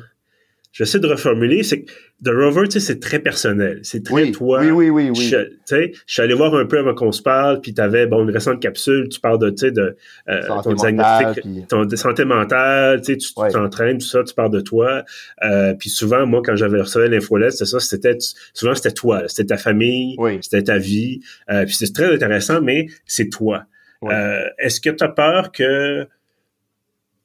[0.74, 1.90] J'essaie de reformuler, c'est que
[2.24, 3.80] The Rover, tu sais, c'est très personnel.
[3.82, 4.60] C'est très Oui, toi.
[4.60, 5.24] oui, oui, oui, oui.
[5.24, 8.06] Je, tu sais, je suis allé voir un peu avant qu'on se parle, puis t'avais,
[8.06, 9.96] bon, une récente capsule, tu parles de, tu sais, de
[10.28, 13.50] euh, ton diagnostic, puis- ton de santé mentale, tu sais, tu Ouais.
[13.50, 15.04] t'entraînes, tout ça, tu parles de toi.
[15.44, 18.18] Euh, puis souvent, moi, quand j'avais reçu l'infolette, c'était ça, c'était,
[18.52, 20.38] souvent, c'était toi, c'était ta famille, Oui.
[20.42, 21.20] c'était ta vie.
[21.50, 23.64] Euh, puis c'est très intéressant, mais c'est toi.
[24.02, 24.12] Oui.
[24.12, 26.06] Euh, est-ce que tu as peur que,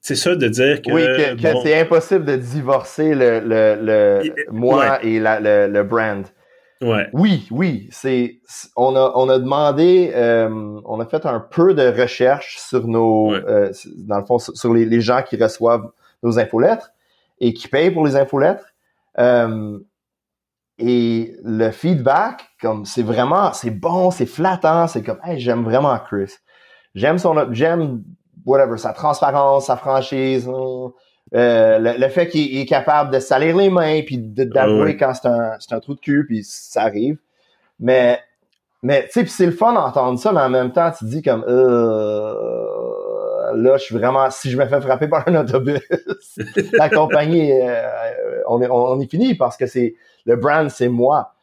[0.10, 3.78] c'est ça, de dire que, oui, que, que bon, c'est impossible de divorcer le, le,
[3.82, 6.26] le Il- moi et la, le, le brand.
[6.82, 10.50] ouais, Oui, oui, c'est c'est- on a on a demandé, euh,
[10.86, 13.42] on a fait un peu de recherche sur nos, Ouais.
[13.48, 15.90] euh, dans le fond, sur sur les, les gens qui reçoivent
[16.24, 16.90] nos infolettres
[17.40, 18.66] et qui payent pour les infolettres.
[19.20, 19.78] Euh,
[20.82, 25.98] et le feedback, comme c'est vraiment, c'est bon, c'est flattant, c'est comme, hey, j'aime vraiment
[26.00, 26.34] Chris.
[26.96, 28.04] J'aime son, j'aime
[28.46, 30.92] whatever, sa transparence, sa franchise, hein,
[31.36, 34.98] euh, le, le fait qu'il il est capable de salir les mains puis de- d'avouer
[34.98, 37.18] quand c'est un, un trou de cul puis ça arrive.
[37.80, 38.20] Mais,
[38.82, 41.22] mais tu sais, c'est le fun d'entendre ça, mais en même temps, tu te dis
[41.22, 42.34] comme, euh,
[43.56, 45.80] là, je suis vraiment, si je me fais frapper par un autobus,
[46.74, 47.88] la compagnie, euh,
[48.48, 51.34] on, est, on est fini parce que c'est le brand, c'est moi.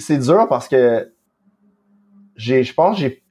[0.00, 1.10] C'est dur parce que
[2.36, 3.22] j'ai, je pense, que j'ai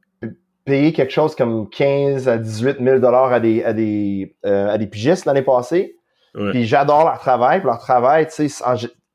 [0.66, 4.70] p- payé quelque chose comme 15 à 18 000 dollars à des à des euh,
[4.70, 5.98] à des pigistes l'année passée.
[6.36, 8.48] ouais, Puis j'adore leur travail, puis leur travail, tu sais,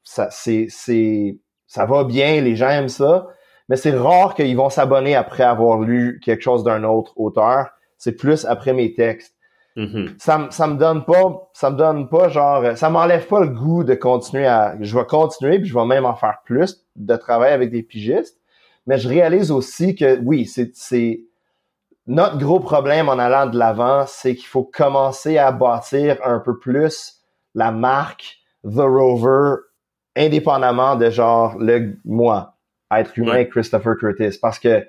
[0.04, 3.26] ça c'est c'est ça va bien, les gens aiment ça,
[3.68, 7.68] mais c'est rare qu'ils vont s'abonner après avoir lu quelque chose d'un autre auteur.
[7.98, 9.34] C'est plus après mes textes
[10.18, 13.48] ça, me- ça me donne pas, ça me donne pas genre, ça m'enlève pas le
[13.48, 17.14] goût de continuer à, je vais continuer puis je vais même en faire plus de
[17.16, 18.40] travail avec des pigistes.
[18.88, 21.20] Mais je réalise aussi que oui, c'est, c'est
[22.09, 26.59] notre gros problème en allant de l'avant, c'est qu'il faut commencer à bâtir un peu
[26.59, 27.18] plus
[27.55, 29.57] la marque The Rover,
[30.16, 32.57] indépendamment de genre le moi,
[32.92, 33.44] être humain.
[33.44, 34.85] Christopher Curtis, parce que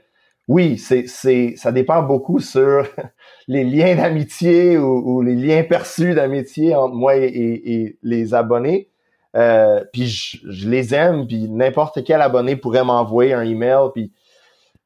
[0.47, 2.83] oui, c'est, c'est, ça dépend beaucoup sur
[3.47, 8.33] les liens d'amitié ou, ou les liens perçus d'amitié entre moi et, et- et les
[8.33, 8.89] abonnés.
[9.35, 14.11] Euh, puis je, je les aime, puis n'importe quel abonné pourrait m'envoyer un email, puis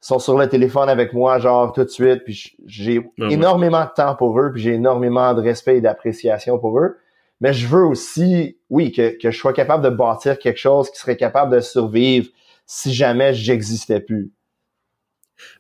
[0.08, 3.34] sont sur le téléphone avec moi, genre tout de suite, puis j'ai Ah ouais.
[3.34, 6.98] énormément de temps pour eux, puis j'ai énormément de respect et d'appréciation pour eux.
[7.42, 11.00] Mais je veux aussi, oui, que, que je sois capable de bâtir quelque chose qui
[11.00, 12.28] serait capable de survivre
[12.66, 14.32] si jamais j'existais plus.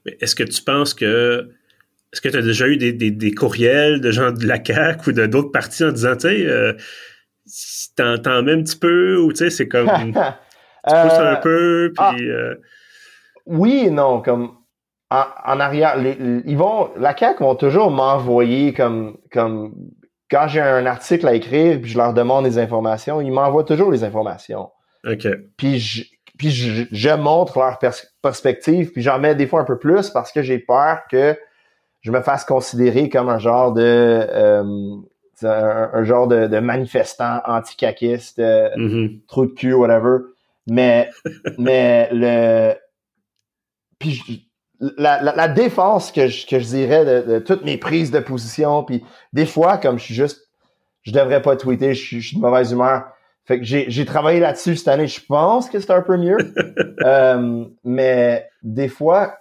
[0.05, 1.49] Mais est-ce que tu penses que
[2.13, 5.09] est-ce que tu as déjà eu des, des, des courriels de gens de la CAQ
[5.09, 6.73] ou de d'autres partis en disant, tu sais, euh,
[7.95, 10.15] t'en t'en mets un petit peu ou tu sais, c'est comme tu pousses
[10.85, 12.13] un Euh, peu, ah.
[12.15, 12.55] puis euh,
[13.45, 14.51] oui et non, comme
[15.11, 19.73] en, en arrière, les- les- ils vont, la CAQ vont toujours m'envoyer comme, comme
[20.31, 23.91] quand j'ai un article à écrire puis je leur demande des informations, ils m'envoient toujours
[23.91, 24.69] les informations.
[25.07, 25.27] ok,
[25.57, 26.03] Puis je,
[26.37, 30.09] puis je, je montre leur pers- perspective puis j'en mets des fois un peu plus
[30.09, 31.37] parce que j'ai peur que
[32.01, 34.63] je me fasse considérer comme un genre de euh,
[35.43, 38.39] un, un genre de, de manifestant anti-caquiste.
[38.39, 40.17] euh, mhm, trou de cul, whatever.
[40.67, 41.09] Mais,
[41.59, 42.73] mais le,
[44.03, 44.33] puis je-
[44.97, 48.19] la, la, la défense que je, que je dirais de, de toutes mes prises de
[48.19, 50.49] position, puis des fois, comme je suis juste,
[51.03, 53.05] je devrais pas tweeter, je suis, je suis de mauvaise humeur.
[53.45, 55.07] Fait que j'ai, j'ai travaillé là-dessus cette année.
[55.07, 56.37] Je pense que c'est un peu mieux.
[57.05, 59.35] Euh, mais des fois,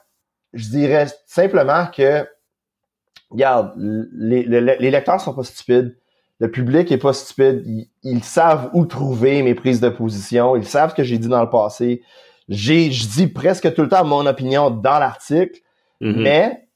[0.52, 2.26] je dirais simplement que,
[3.30, 5.96] regarde, les, les, les lecteurs sont pas stupides.
[6.40, 7.62] Le public est pas stupide.
[7.64, 10.56] Ils, ils savent où trouver mes prises de position.
[10.56, 12.02] Ils savent ce que j'ai dit dans le passé.
[12.48, 15.60] J'ai, je dis presque tout le temps mon opinion dans l'article,
[16.00, 16.22] mhm.
[16.22, 16.68] mais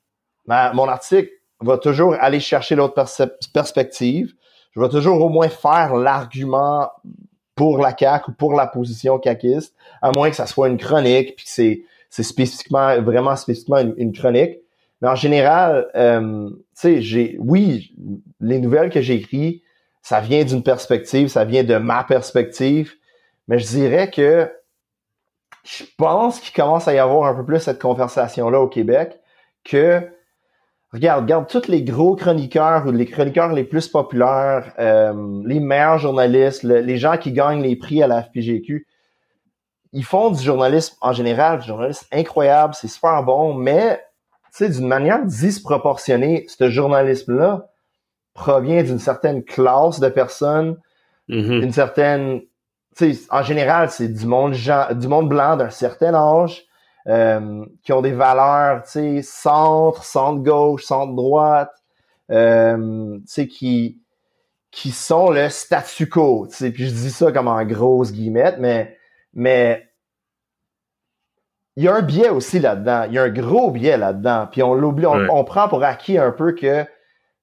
[0.46, 2.94] ma- mon article va toujours aller chercher l'autre
[3.52, 4.34] perspective.
[4.74, 6.90] Je vais toujours au moins faire l'argument
[7.54, 11.36] pour la CAQ ou pour la position caquiste, à moins que ça soit une chronique,
[11.36, 14.58] puis que c'est, c'est spécifiquement, vraiment spécifiquement une, une chronique.
[15.00, 17.94] Mais en général, euh, tu sais, j'ai, oui,
[18.40, 19.62] les nouvelles que j'écris,
[20.02, 22.92] ça vient d'une perspective, ça vient de ma perspective,
[23.48, 24.50] mais je dirais que
[25.66, 29.18] je pense qu'il commence à y avoir un peu plus cette conversation-là au Québec
[29.64, 30.00] que
[30.92, 35.12] regarde, regarde tous les gros chroniqueurs ou les chroniqueurs les plus populaires, euh,
[35.44, 38.86] les meilleurs journalistes, le- les gens qui gagnent les prix à la FPGQ,
[39.92, 44.00] ils font du journalisme en général, du journalisme incroyable, c'est super bon, mais
[44.56, 47.68] tu sais, d'une manière disproportionnée, ce journalisme-là
[48.34, 50.76] provient d'une certaine classe de personnes
[51.28, 51.62] Mhm.
[51.62, 52.40] une certaine
[53.30, 56.64] en général c'est du monde gens, du monde blanc d'un certain âge
[57.08, 61.72] euh, qui ont des valeurs tu sais centre centre gauche centre droite
[62.30, 64.00] euh, tu sais qui
[64.76, 66.46] qui sont le statu quo.
[66.50, 68.98] Tu sais, puis je dis ça comme en grosse guillemette, mais,
[69.32, 69.88] mais
[71.76, 73.04] il y a un biais aussi là-dedans.
[73.04, 74.46] Il y a un gros biais là-dedans.
[74.52, 76.88] Puis on l'oublie, on, prend pour acquis un peu que, tu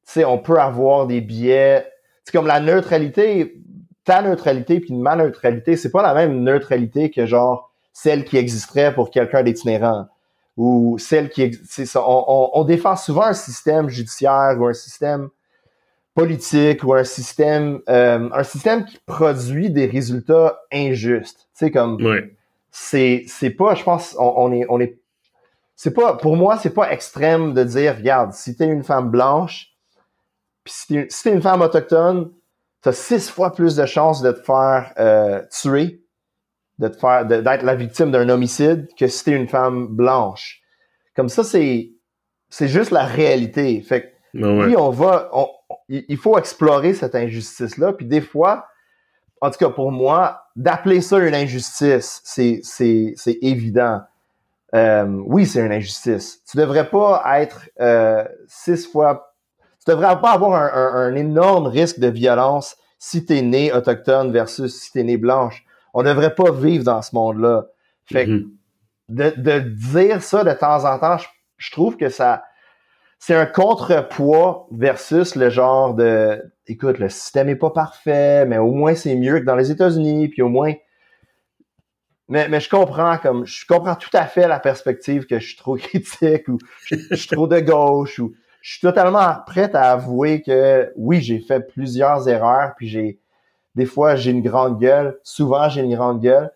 [0.04, 1.92] sais, on peut avoir des biais.
[2.24, 3.56] C'est comme la neutralité,
[4.04, 8.94] ta neutralité puis ma neutralité, c'est pas la même neutralité que genre celle qui existerait
[8.94, 10.08] pour quelqu'un d'itinérant
[10.58, 11.96] ou celle qui existe.
[11.96, 15.30] On, on, on, défend souvent un système judiciaire ou un système
[16.14, 21.50] politique ou un système euh, un système qui produit des résultats injustes.
[21.56, 21.98] Tu sais comme
[22.72, 25.00] c'est c'est pas je pense on, est on est
[25.76, 29.76] c'est pas pour moi c'est pas extrême de dire regarde si t'es une femme blanche
[30.64, 32.32] puis si t'es si une femme autochtone
[32.84, 36.04] t'as six fois plus de chances de te faire euh, tuer
[36.80, 40.62] de te faire d'être la victime d'un homicide que si t'es une femme blanche
[41.16, 41.92] comme ça c'est
[42.50, 45.48] c'est juste la réalité fait que oui, on va on,
[45.90, 47.94] il faut explorer cette injustice-là.
[47.94, 48.68] Puis des fois,
[49.42, 54.02] en tout cas pour moi, d'appeler ça une injustice, c'est, c'est, c'est évident.
[54.76, 56.42] Euh, oui, c'est une injustice.
[56.50, 59.33] Tu devrais pas être euh, six fois...
[59.84, 64.74] Tu devrais pas avoir un, énorme risque de violence si tu es né autochtone versus
[64.74, 65.66] si tu es né blanche.
[65.94, 67.66] On devrait pas vivre dans ce monde-là.
[68.06, 68.50] Fait mm-hmm.
[69.10, 71.18] de, de dire ça de temps en temps,
[71.58, 72.44] je trouve que ça
[73.26, 78.72] c'est un contrepoids versus le genre de écoute, le système est pas parfait, mais au
[78.72, 80.74] moins c'est mieux que dans les États-Unis, puis au moins
[82.28, 85.56] mais, mais je comprends comme je comprends tout à fait la perspective que je suis
[85.56, 90.42] trop critique ou je, suis trop de gauche ou je suis totalement prête à avouer
[90.42, 93.20] que oui, j'ai fait plusieurs erreurs puis j'ai
[93.76, 96.50] des fois j'ai une grande gueule, souvent j'ai une grande gueule,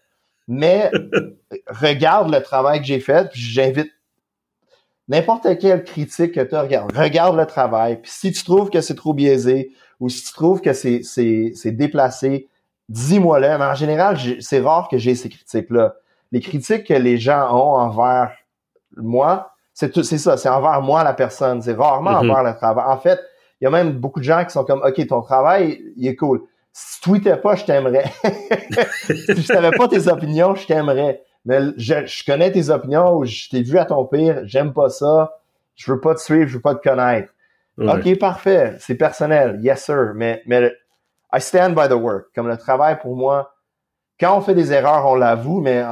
[0.47, 0.89] mais
[1.67, 3.91] regarde le travail que j'ai fait, puis j'invite
[5.09, 8.01] n'importe quelle critique que tu regardes, regarde le travail.
[8.01, 11.51] Puis si tu trouves que c'est trop biaisé ou si tu trouves que c'est, c'est,
[11.55, 12.47] c'est déplacé,
[12.87, 13.57] dis-moi-le.
[13.57, 15.95] Mais en général, c'est rare que j'ai ces critiques-là.
[16.31, 18.31] Les critiques que les gens ont envers
[18.95, 21.61] moi, c'est, tout, c'est ça, c'est envers moi la personne.
[21.61, 22.31] C'est rarement mm-hmm.
[22.31, 22.85] envers le travail.
[22.87, 23.19] En fait,
[23.61, 26.15] il y a même beaucoup de gens qui sont comme, OK, ton travail, il est
[26.15, 26.41] cool.
[26.73, 28.05] Si tu tweetais pas, je t'aimerais.
[29.05, 33.61] si je savais pas tes opinions, je t'aimerais mais je, connais tes opinions, je t'ai
[33.61, 35.39] vu à ton pire, j'aime pas ça,
[35.75, 37.31] je veux pas te suivre, je veux pas te connaître.
[37.79, 40.73] OK, parfait, c'est personnel, yes sir, mais, mais
[41.33, 42.25] I stand by the work.
[42.35, 43.53] Comme le travail pour moi,
[44.19, 45.85] quand on fait des erreurs, on l'avoue, mais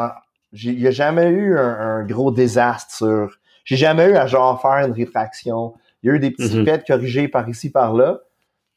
[0.52, 3.38] il n'y a jamais eu un, gros désastre sur.
[3.66, 5.74] J'ai jamais eu à genre faire une rétraction.
[6.02, 8.22] Il y a eu des petits mm corrigés par ici, par là,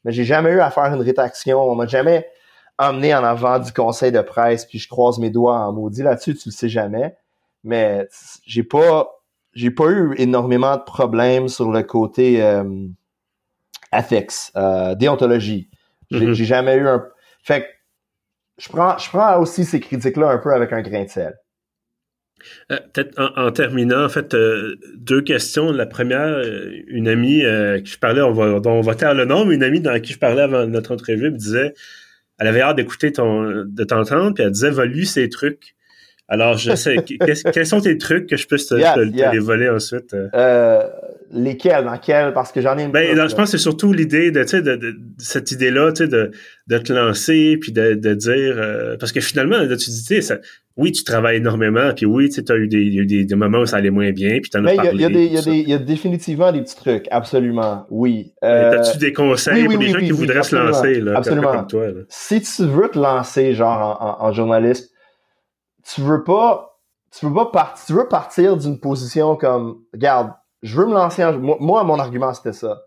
[0.03, 1.61] mais j'ai jamais eu à faire une rétraction.
[1.61, 2.27] On m'a jamais
[2.77, 6.35] emmené en avant du conseil de presse, puis je croise mes doigts en maudit là-dessus,
[6.35, 7.15] tu le sais jamais.
[7.63, 8.07] Mais
[8.45, 9.09] j'ai pas
[9.53, 12.87] j'ai pas eu énormément de problèmes sur le côté euh,
[13.91, 15.69] affix, euh, déontologie.
[16.11, 16.33] Mm-hmm.
[16.33, 17.05] J'ai jamais eu un.
[17.43, 17.67] Fait que
[18.57, 21.37] je prends, je prends aussi ces critiques-là un peu avec un grain de sel.
[22.71, 24.35] Euh, peut-être en, terminant, en fait,
[24.95, 25.71] deux questions.
[25.71, 26.41] La première,
[26.87, 27.43] une amie
[27.83, 29.99] qui je parlais, on va, dont on va taire le nom, mais une amie dans
[29.99, 31.73] qui je parlais avant notre entrevue me disait
[32.39, 35.75] elle avait hâte d'écouter ton, de t'entendre, puis elle disait, va lui ces trucs.
[36.29, 36.97] Alors, je sais,
[37.53, 40.13] quels sont tes trucs que je peux te, les voler ensuite?
[40.13, 40.27] Euh?
[40.35, 40.83] euh,
[41.31, 41.83] lesquels?
[41.83, 42.33] Dans quels?
[42.33, 42.91] Parce que j'en ai une.
[42.91, 46.31] Ben, je pense que c'est surtout l'idée de, de, de, cette idée-là, de,
[46.67, 50.39] de te lancer, puis de, de dire, euh, parce que finalement, là, tu dis, sais,
[50.77, 53.77] oui, tu travailles énormément, puis oui, tu as eu, des, eu des, moments où ça
[53.77, 54.91] allait moins bien, puis tu en as parlé.
[54.93, 58.31] Il y, a, y, a y, a définitivement des petits trucs, absolument, oui.
[58.45, 61.51] Euh, As-tu des conseils pour les gens qui voudraient se lancer, là, absolument.
[61.51, 61.87] Comme, toi?
[62.07, 64.93] Si tu veux te lancer, genre, en, en, journaliste,
[65.93, 66.79] tu veux pas,
[67.11, 71.23] tu veux pas partir, tu veux partir d'une position comme, regarde, je veux me lancer
[71.23, 72.81] en, moi, mon argument, c'était ça.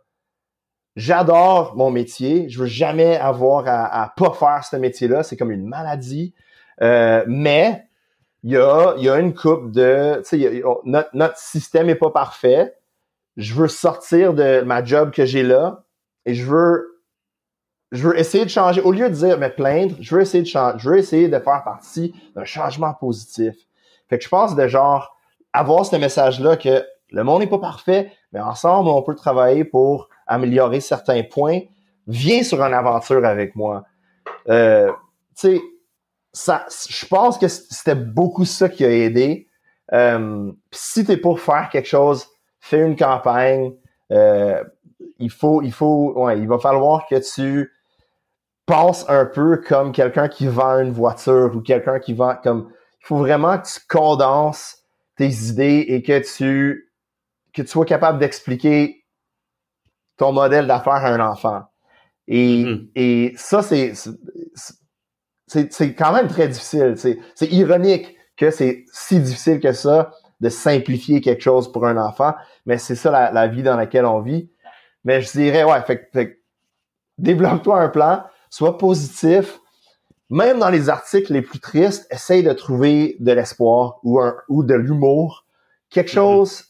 [0.95, 5.51] J'adore mon métier, je veux jamais avoir à, à pas faire ce métier-là, c'est comme
[5.51, 6.35] une maladie
[6.81, 7.85] euh, mais
[8.43, 12.11] il y a, y a une coupe de, tu sais, notre, notre système est pas
[12.11, 12.75] parfait.
[13.37, 15.85] Je veux sortir de ma job que j'ai là
[16.27, 16.92] et je veux,
[17.93, 18.81] je veux essayer de changer.
[18.81, 21.39] Au lieu de dire me plaindre, je veux essayer de changer, je veux essayer de
[21.39, 23.55] faire partie d'un changement positif.
[24.09, 25.17] Fait que je pense de genre
[25.53, 30.09] avoir ce message-là que le monde n'est pas parfait, mais ensemble on peut travailler pour
[30.27, 31.61] améliorer certains points.
[32.07, 33.85] Viens sur une aventure avec moi.
[34.49, 34.91] Euh,
[35.37, 35.61] tu sais,
[36.33, 39.49] ça, je pense que c'était beaucoup ça qui a aidé.
[39.93, 42.27] Euh, si tu es pour faire quelque chose,
[42.59, 43.75] fais une campagne.
[44.11, 44.65] Euh,
[45.19, 47.71] il faut, il faut, ouais, il va falloir que tu
[48.67, 52.71] penses un peu comme quelqu'un qui vend une voiture ou quelqu'un qui vend comme.
[53.03, 54.79] Il faut vraiment que tu condenses
[55.17, 56.93] tes idées et que tu
[57.53, 59.05] que tu sois capable d'expliquer
[60.17, 61.65] ton modèle d'affaires à un enfant.
[62.29, 62.89] Et, mm-hmm.
[62.95, 63.93] et ça, c'est,
[65.47, 66.95] c'est quand même très difficile.
[66.97, 72.35] C'est ironique que c'est si difficile que ça de simplifier quelque chose pour un enfant,
[72.67, 74.51] mais c'est ça la, la, vie dans laquelle on vit.
[75.05, 76.41] Mais je dirais, ouais, fait, fait
[77.19, 79.61] développe-toi un plan, sois positif.
[80.31, 84.63] Même dans les articles les plus tristes, essaye de trouver de l'espoir ou, un, ou
[84.63, 85.47] de l'humour.
[85.91, 86.15] Quelque mm-hmm.
[86.15, 86.65] chose.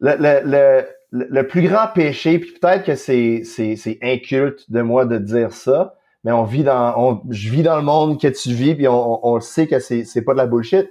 [0.00, 4.80] Le, le, le, le, plus grand péché, puis peut-être que c'est, c'est, c'est inculte de
[4.80, 8.28] moi de dire ça, mais on vit dans, on, je vis dans le monde que
[8.28, 10.88] tu vis, puis on, on, sait que c'est, c'est pas de la bullshit.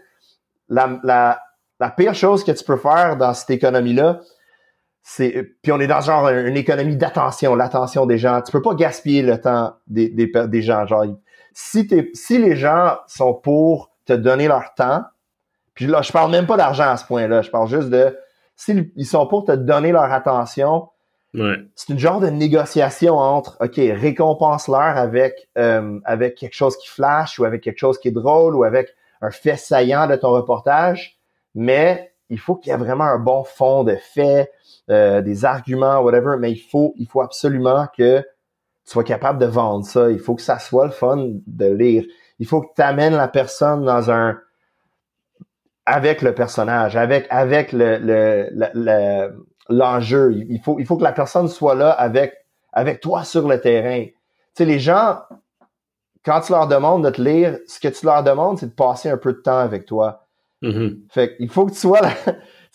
[0.68, 1.40] La, la,
[1.80, 4.20] la pire chose que tu peux faire dans cette économie-là,
[5.10, 8.42] c'est puis on est dans genre une économie d'attention, l'attention des gens.
[8.42, 10.86] Tu peux pas gaspiller le temps des, des, des gens.
[10.86, 11.06] Genre,
[11.54, 15.06] si t'es, si les gens sont pour te donner leur temps,
[15.76, 17.42] puis là, je parle même pas d'argent à ce point-là.
[17.42, 18.18] Je parle juste de
[18.58, 20.90] s'ils sont pour te donner leur attention.
[21.34, 21.56] Ouais.
[21.76, 27.40] C'est une genre de négociation entre OK, récompense-leur avec euh, avec quelque chose qui flash
[27.40, 31.18] ou avec quelque chose qui est drôle ou avec un fait saillant de ton reportage,
[31.56, 34.52] mais il faut qu'il y ait vraiment un bon fond de faits,
[34.90, 38.26] euh, des arguments, whatever, mais il faut, il faut absolument que tu
[38.86, 40.10] sois capable de vendre ça.
[40.12, 42.06] Il faut que ça soit le fun de lire.
[42.40, 44.40] Il faut que tu amènes la personne dans un
[45.86, 50.34] avec le personnage, avec avec le, le, l'enjeu.
[50.34, 52.34] il faut il faut que la personne soit là avec
[52.72, 54.06] avec toi sur le terrain.
[54.06, 54.14] Tu
[54.54, 55.20] sais les gens
[56.24, 59.10] quand tu leur demandes de te lire, ce que tu leur demandes c'est de passer
[59.10, 60.28] un peu de temps avec toi.
[60.62, 61.10] Mm-hmm.
[61.10, 62.14] Fait il faut que tu sois là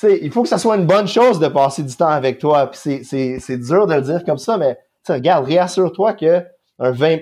[0.03, 2.71] il faut que ça soit une bonne chose de passer du temps avec toi.
[2.71, 4.79] Puis c'est dur de le dire comme ça, mais
[5.09, 6.45] regarde, réassure-toi que
[6.79, 7.19] un 20,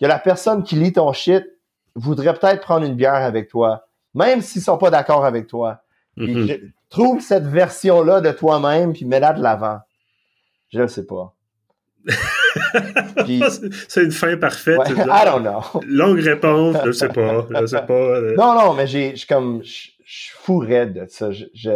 [0.00, 1.44] que la personne qui lit ton shit
[1.94, 5.82] voudrait peut-être prendre une bière avec toi, même s'ils sont pas d'accord avec toi.
[6.18, 6.70] Mm-hmm.
[6.90, 9.78] trouve cette version-là de toi-même puis mets-la de l'avant.
[10.70, 11.34] Je ne sais pas.
[13.88, 14.80] c'est une fin parfaite.
[14.88, 15.80] I don't know.
[15.86, 17.94] Longue réponse, je sais pas, je sais pas.
[17.94, 18.34] Euh.
[18.36, 21.30] Non, non, mais j'ai, je comme, je suis fou de ça.
[21.30, 21.70] je, je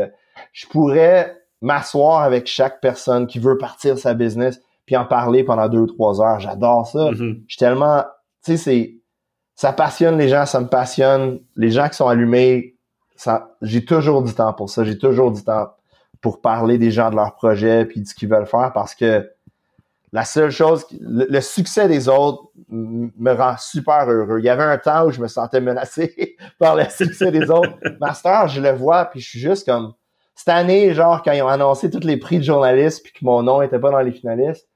[0.71, 5.81] pourrais m'asseoir avec chaque personne qui veut partir sa business puis en parler pendant deux
[5.81, 6.41] ou trois heures.
[6.41, 7.11] J'adore ça.
[7.11, 7.43] Mm-hmm.
[7.47, 8.05] Je suis tellement,
[8.45, 8.95] tu sais, c'est,
[9.57, 11.41] ça passionne les gens, ça me passionne.
[11.57, 12.77] Les gens qui sont allumés,
[13.17, 14.85] ça, j'ai toujours du temps pour ça.
[14.85, 15.71] J'ai toujours du temps
[16.21, 19.29] pour parler des gens de leur projet puis de ce qu'ils veulent faire parce que
[20.13, 24.39] la seule chose, le, succès des autres me rend super heureux.
[24.39, 27.75] Il y avait un temps où je me sentais menacé par le succès des autres.
[28.01, 29.93] Master, je le vois puis je suis juste comme,
[30.37, 33.43] cette année, genre, quand ils ont annoncé tous les prix de journalistes puis que mon
[33.43, 34.69] nom était pas dans les finalistes,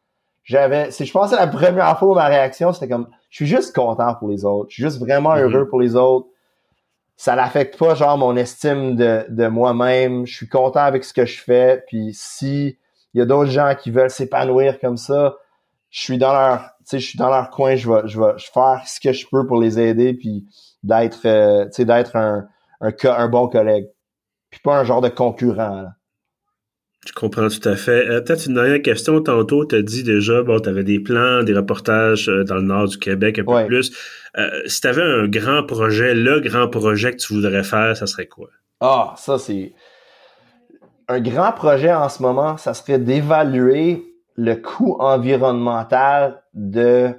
[0.42, 4.14] j'avais, si je pensais la première fois ma réaction, c'était comme, je suis juste content
[4.14, 4.70] pour les autres.
[4.70, 5.42] Je suis juste vraiment mm-hmm.
[5.42, 6.28] heureux pour les autres.
[7.16, 10.26] Ça n'affecte pas, genre, mon estime de, de moi-même.
[10.26, 11.84] Je suis content avec ce que je fais.
[11.86, 12.78] Puis si
[13.12, 15.36] il y a d'autres gens qui veulent s'épanouir comme ça,
[15.90, 17.76] je suis dans leur, tu sais, je suis dans leur coin.
[17.76, 20.46] Je vais, je vais faire ce que je peux pour les aider puis
[20.82, 22.48] d'être, euh, tu sais, d'être un,
[22.80, 23.88] un, un bon collègue
[24.50, 25.86] puis pas un genre de concurrent.
[27.06, 28.06] Je comprends tout à fait.
[28.08, 29.22] Euh, peut-être une dernière question.
[29.22, 32.62] Tantôt, tu as dit déjà, bon, tu avais des plans, des reportages euh, dans le
[32.62, 33.90] nord du Québec un peu plus.
[34.36, 38.06] Euh, si tu avais un grand projet, le grand projet que tu voudrais faire, ça
[38.06, 38.48] serait quoi?
[38.80, 39.72] Ah, ça, c'est.
[41.08, 44.04] Un grand projet en ce moment, ça serait d'évaluer
[44.36, 47.10] le coût environnemental de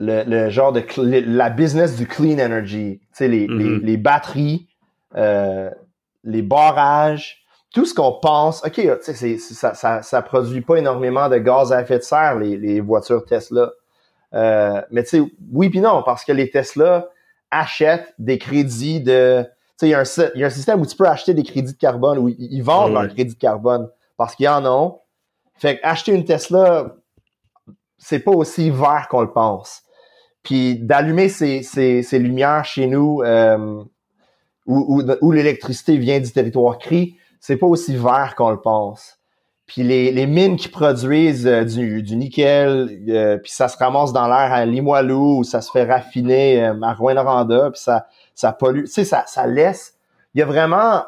[0.00, 0.82] le, genre de
[1.26, 3.00] la business du clean energy.
[3.00, 4.02] Tu sais, les, les mm-hmm.
[4.02, 4.68] batteries
[5.16, 5.70] euh,
[6.22, 11.38] les barrages, tout ce qu'on pense, OK, c'est, ça, ça, ça produit pas énormément de
[11.38, 13.72] gaz à effet de serre, les, les voitures Tesla.
[14.34, 17.08] Euh, mais tu sais, oui puis non, parce que les Tesla
[17.50, 19.42] achètent des crédits de...
[19.42, 21.42] Tu sais, il y, a un, y a un système où tu peux acheter des
[21.42, 25.00] crédits de carbone, où ils, vendent leurs crédits de carbone, parce qu'ils en ont.
[25.56, 26.94] Fait acheter une Tesla,
[27.98, 29.82] c'est pas aussi vert qu'on le pense.
[30.44, 33.82] Puis d'allumer ces, ces, ces, lumières chez nous, euh,
[34.66, 39.18] où, où, l'électricité vient du territoire CRI, c'est pas aussi vert qu'on le pense.
[39.66, 44.12] Puis les, les mines qui produisent euh, du, du, nickel, euh, puis ça se ramasse
[44.12, 48.52] dans l'air à Limoilou, ou ça se fait raffiner euh, à Rwanda, puis ça, ça
[48.52, 48.84] pollue.
[48.84, 49.94] Tu sais, ça, ça laisse...
[50.34, 51.04] Il y a vraiment...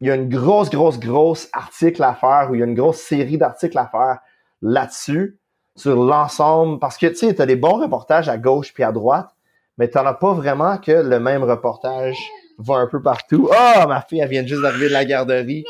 [0.00, 2.74] Il y a une grosse, grosse, grosse article à faire, ou il y a une
[2.74, 4.18] grosse série d'articles à faire
[4.62, 5.38] là-dessus,
[5.74, 6.78] sur l'ensemble.
[6.78, 9.30] Parce que, tu sais, tu as des bons reportages à gauche puis à droite,
[9.76, 12.16] mais tu n'en as pas vraiment que le même reportage
[12.58, 13.48] va un peu partout.
[13.50, 15.64] Oh, ma fille, elle vient juste d'arriver de la garderie.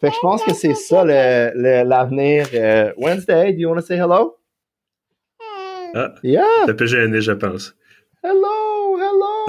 [0.00, 2.46] Fait que je pense que c'est ça l'avenir.
[2.52, 4.36] Le, euh, Wednesday, do you want to say hello?
[5.94, 6.44] Ah, yeah.
[6.66, 7.74] Ça peut gêner, je pense.
[8.22, 9.46] Hello, hello.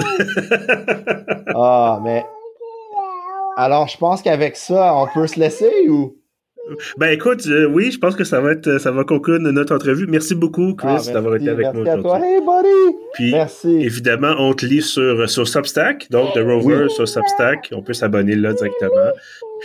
[1.54, 2.24] ah, mais.
[3.56, 6.16] Alors, je pense qu'avec ça, on peut se laisser ou?
[6.98, 10.06] Ben écoute, euh, oui, je pense que ça va être, ça va conclure notre entrevue.
[10.08, 12.16] Merci beaucoup, Chris, Ah, d'avoir été avec merci moi à toi.
[12.16, 12.28] aujourd'hui.
[12.28, 12.96] Hey, buddy!
[13.14, 13.68] Puis, Merci.
[13.82, 16.90] évidemment, on te lit sur, sur Substack, donc The Rover Oui.
[16.90, 17.68] sur Substack.
[17.72, 19.10] On peut s'abonner là directement.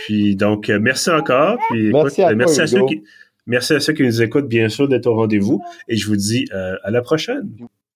[0.04, 1.58] Puis, donc, euh, merci encore.
[1.70, 3.02] Puis, Merci à euh, merci, toi, à ceux qui,
[3.46, 5.60] merci à ceux qui nous écoutent, bien sûr, d'être au rendez-vous.
[5.88, 7.48] Et je vous dis euh, à la prochaine.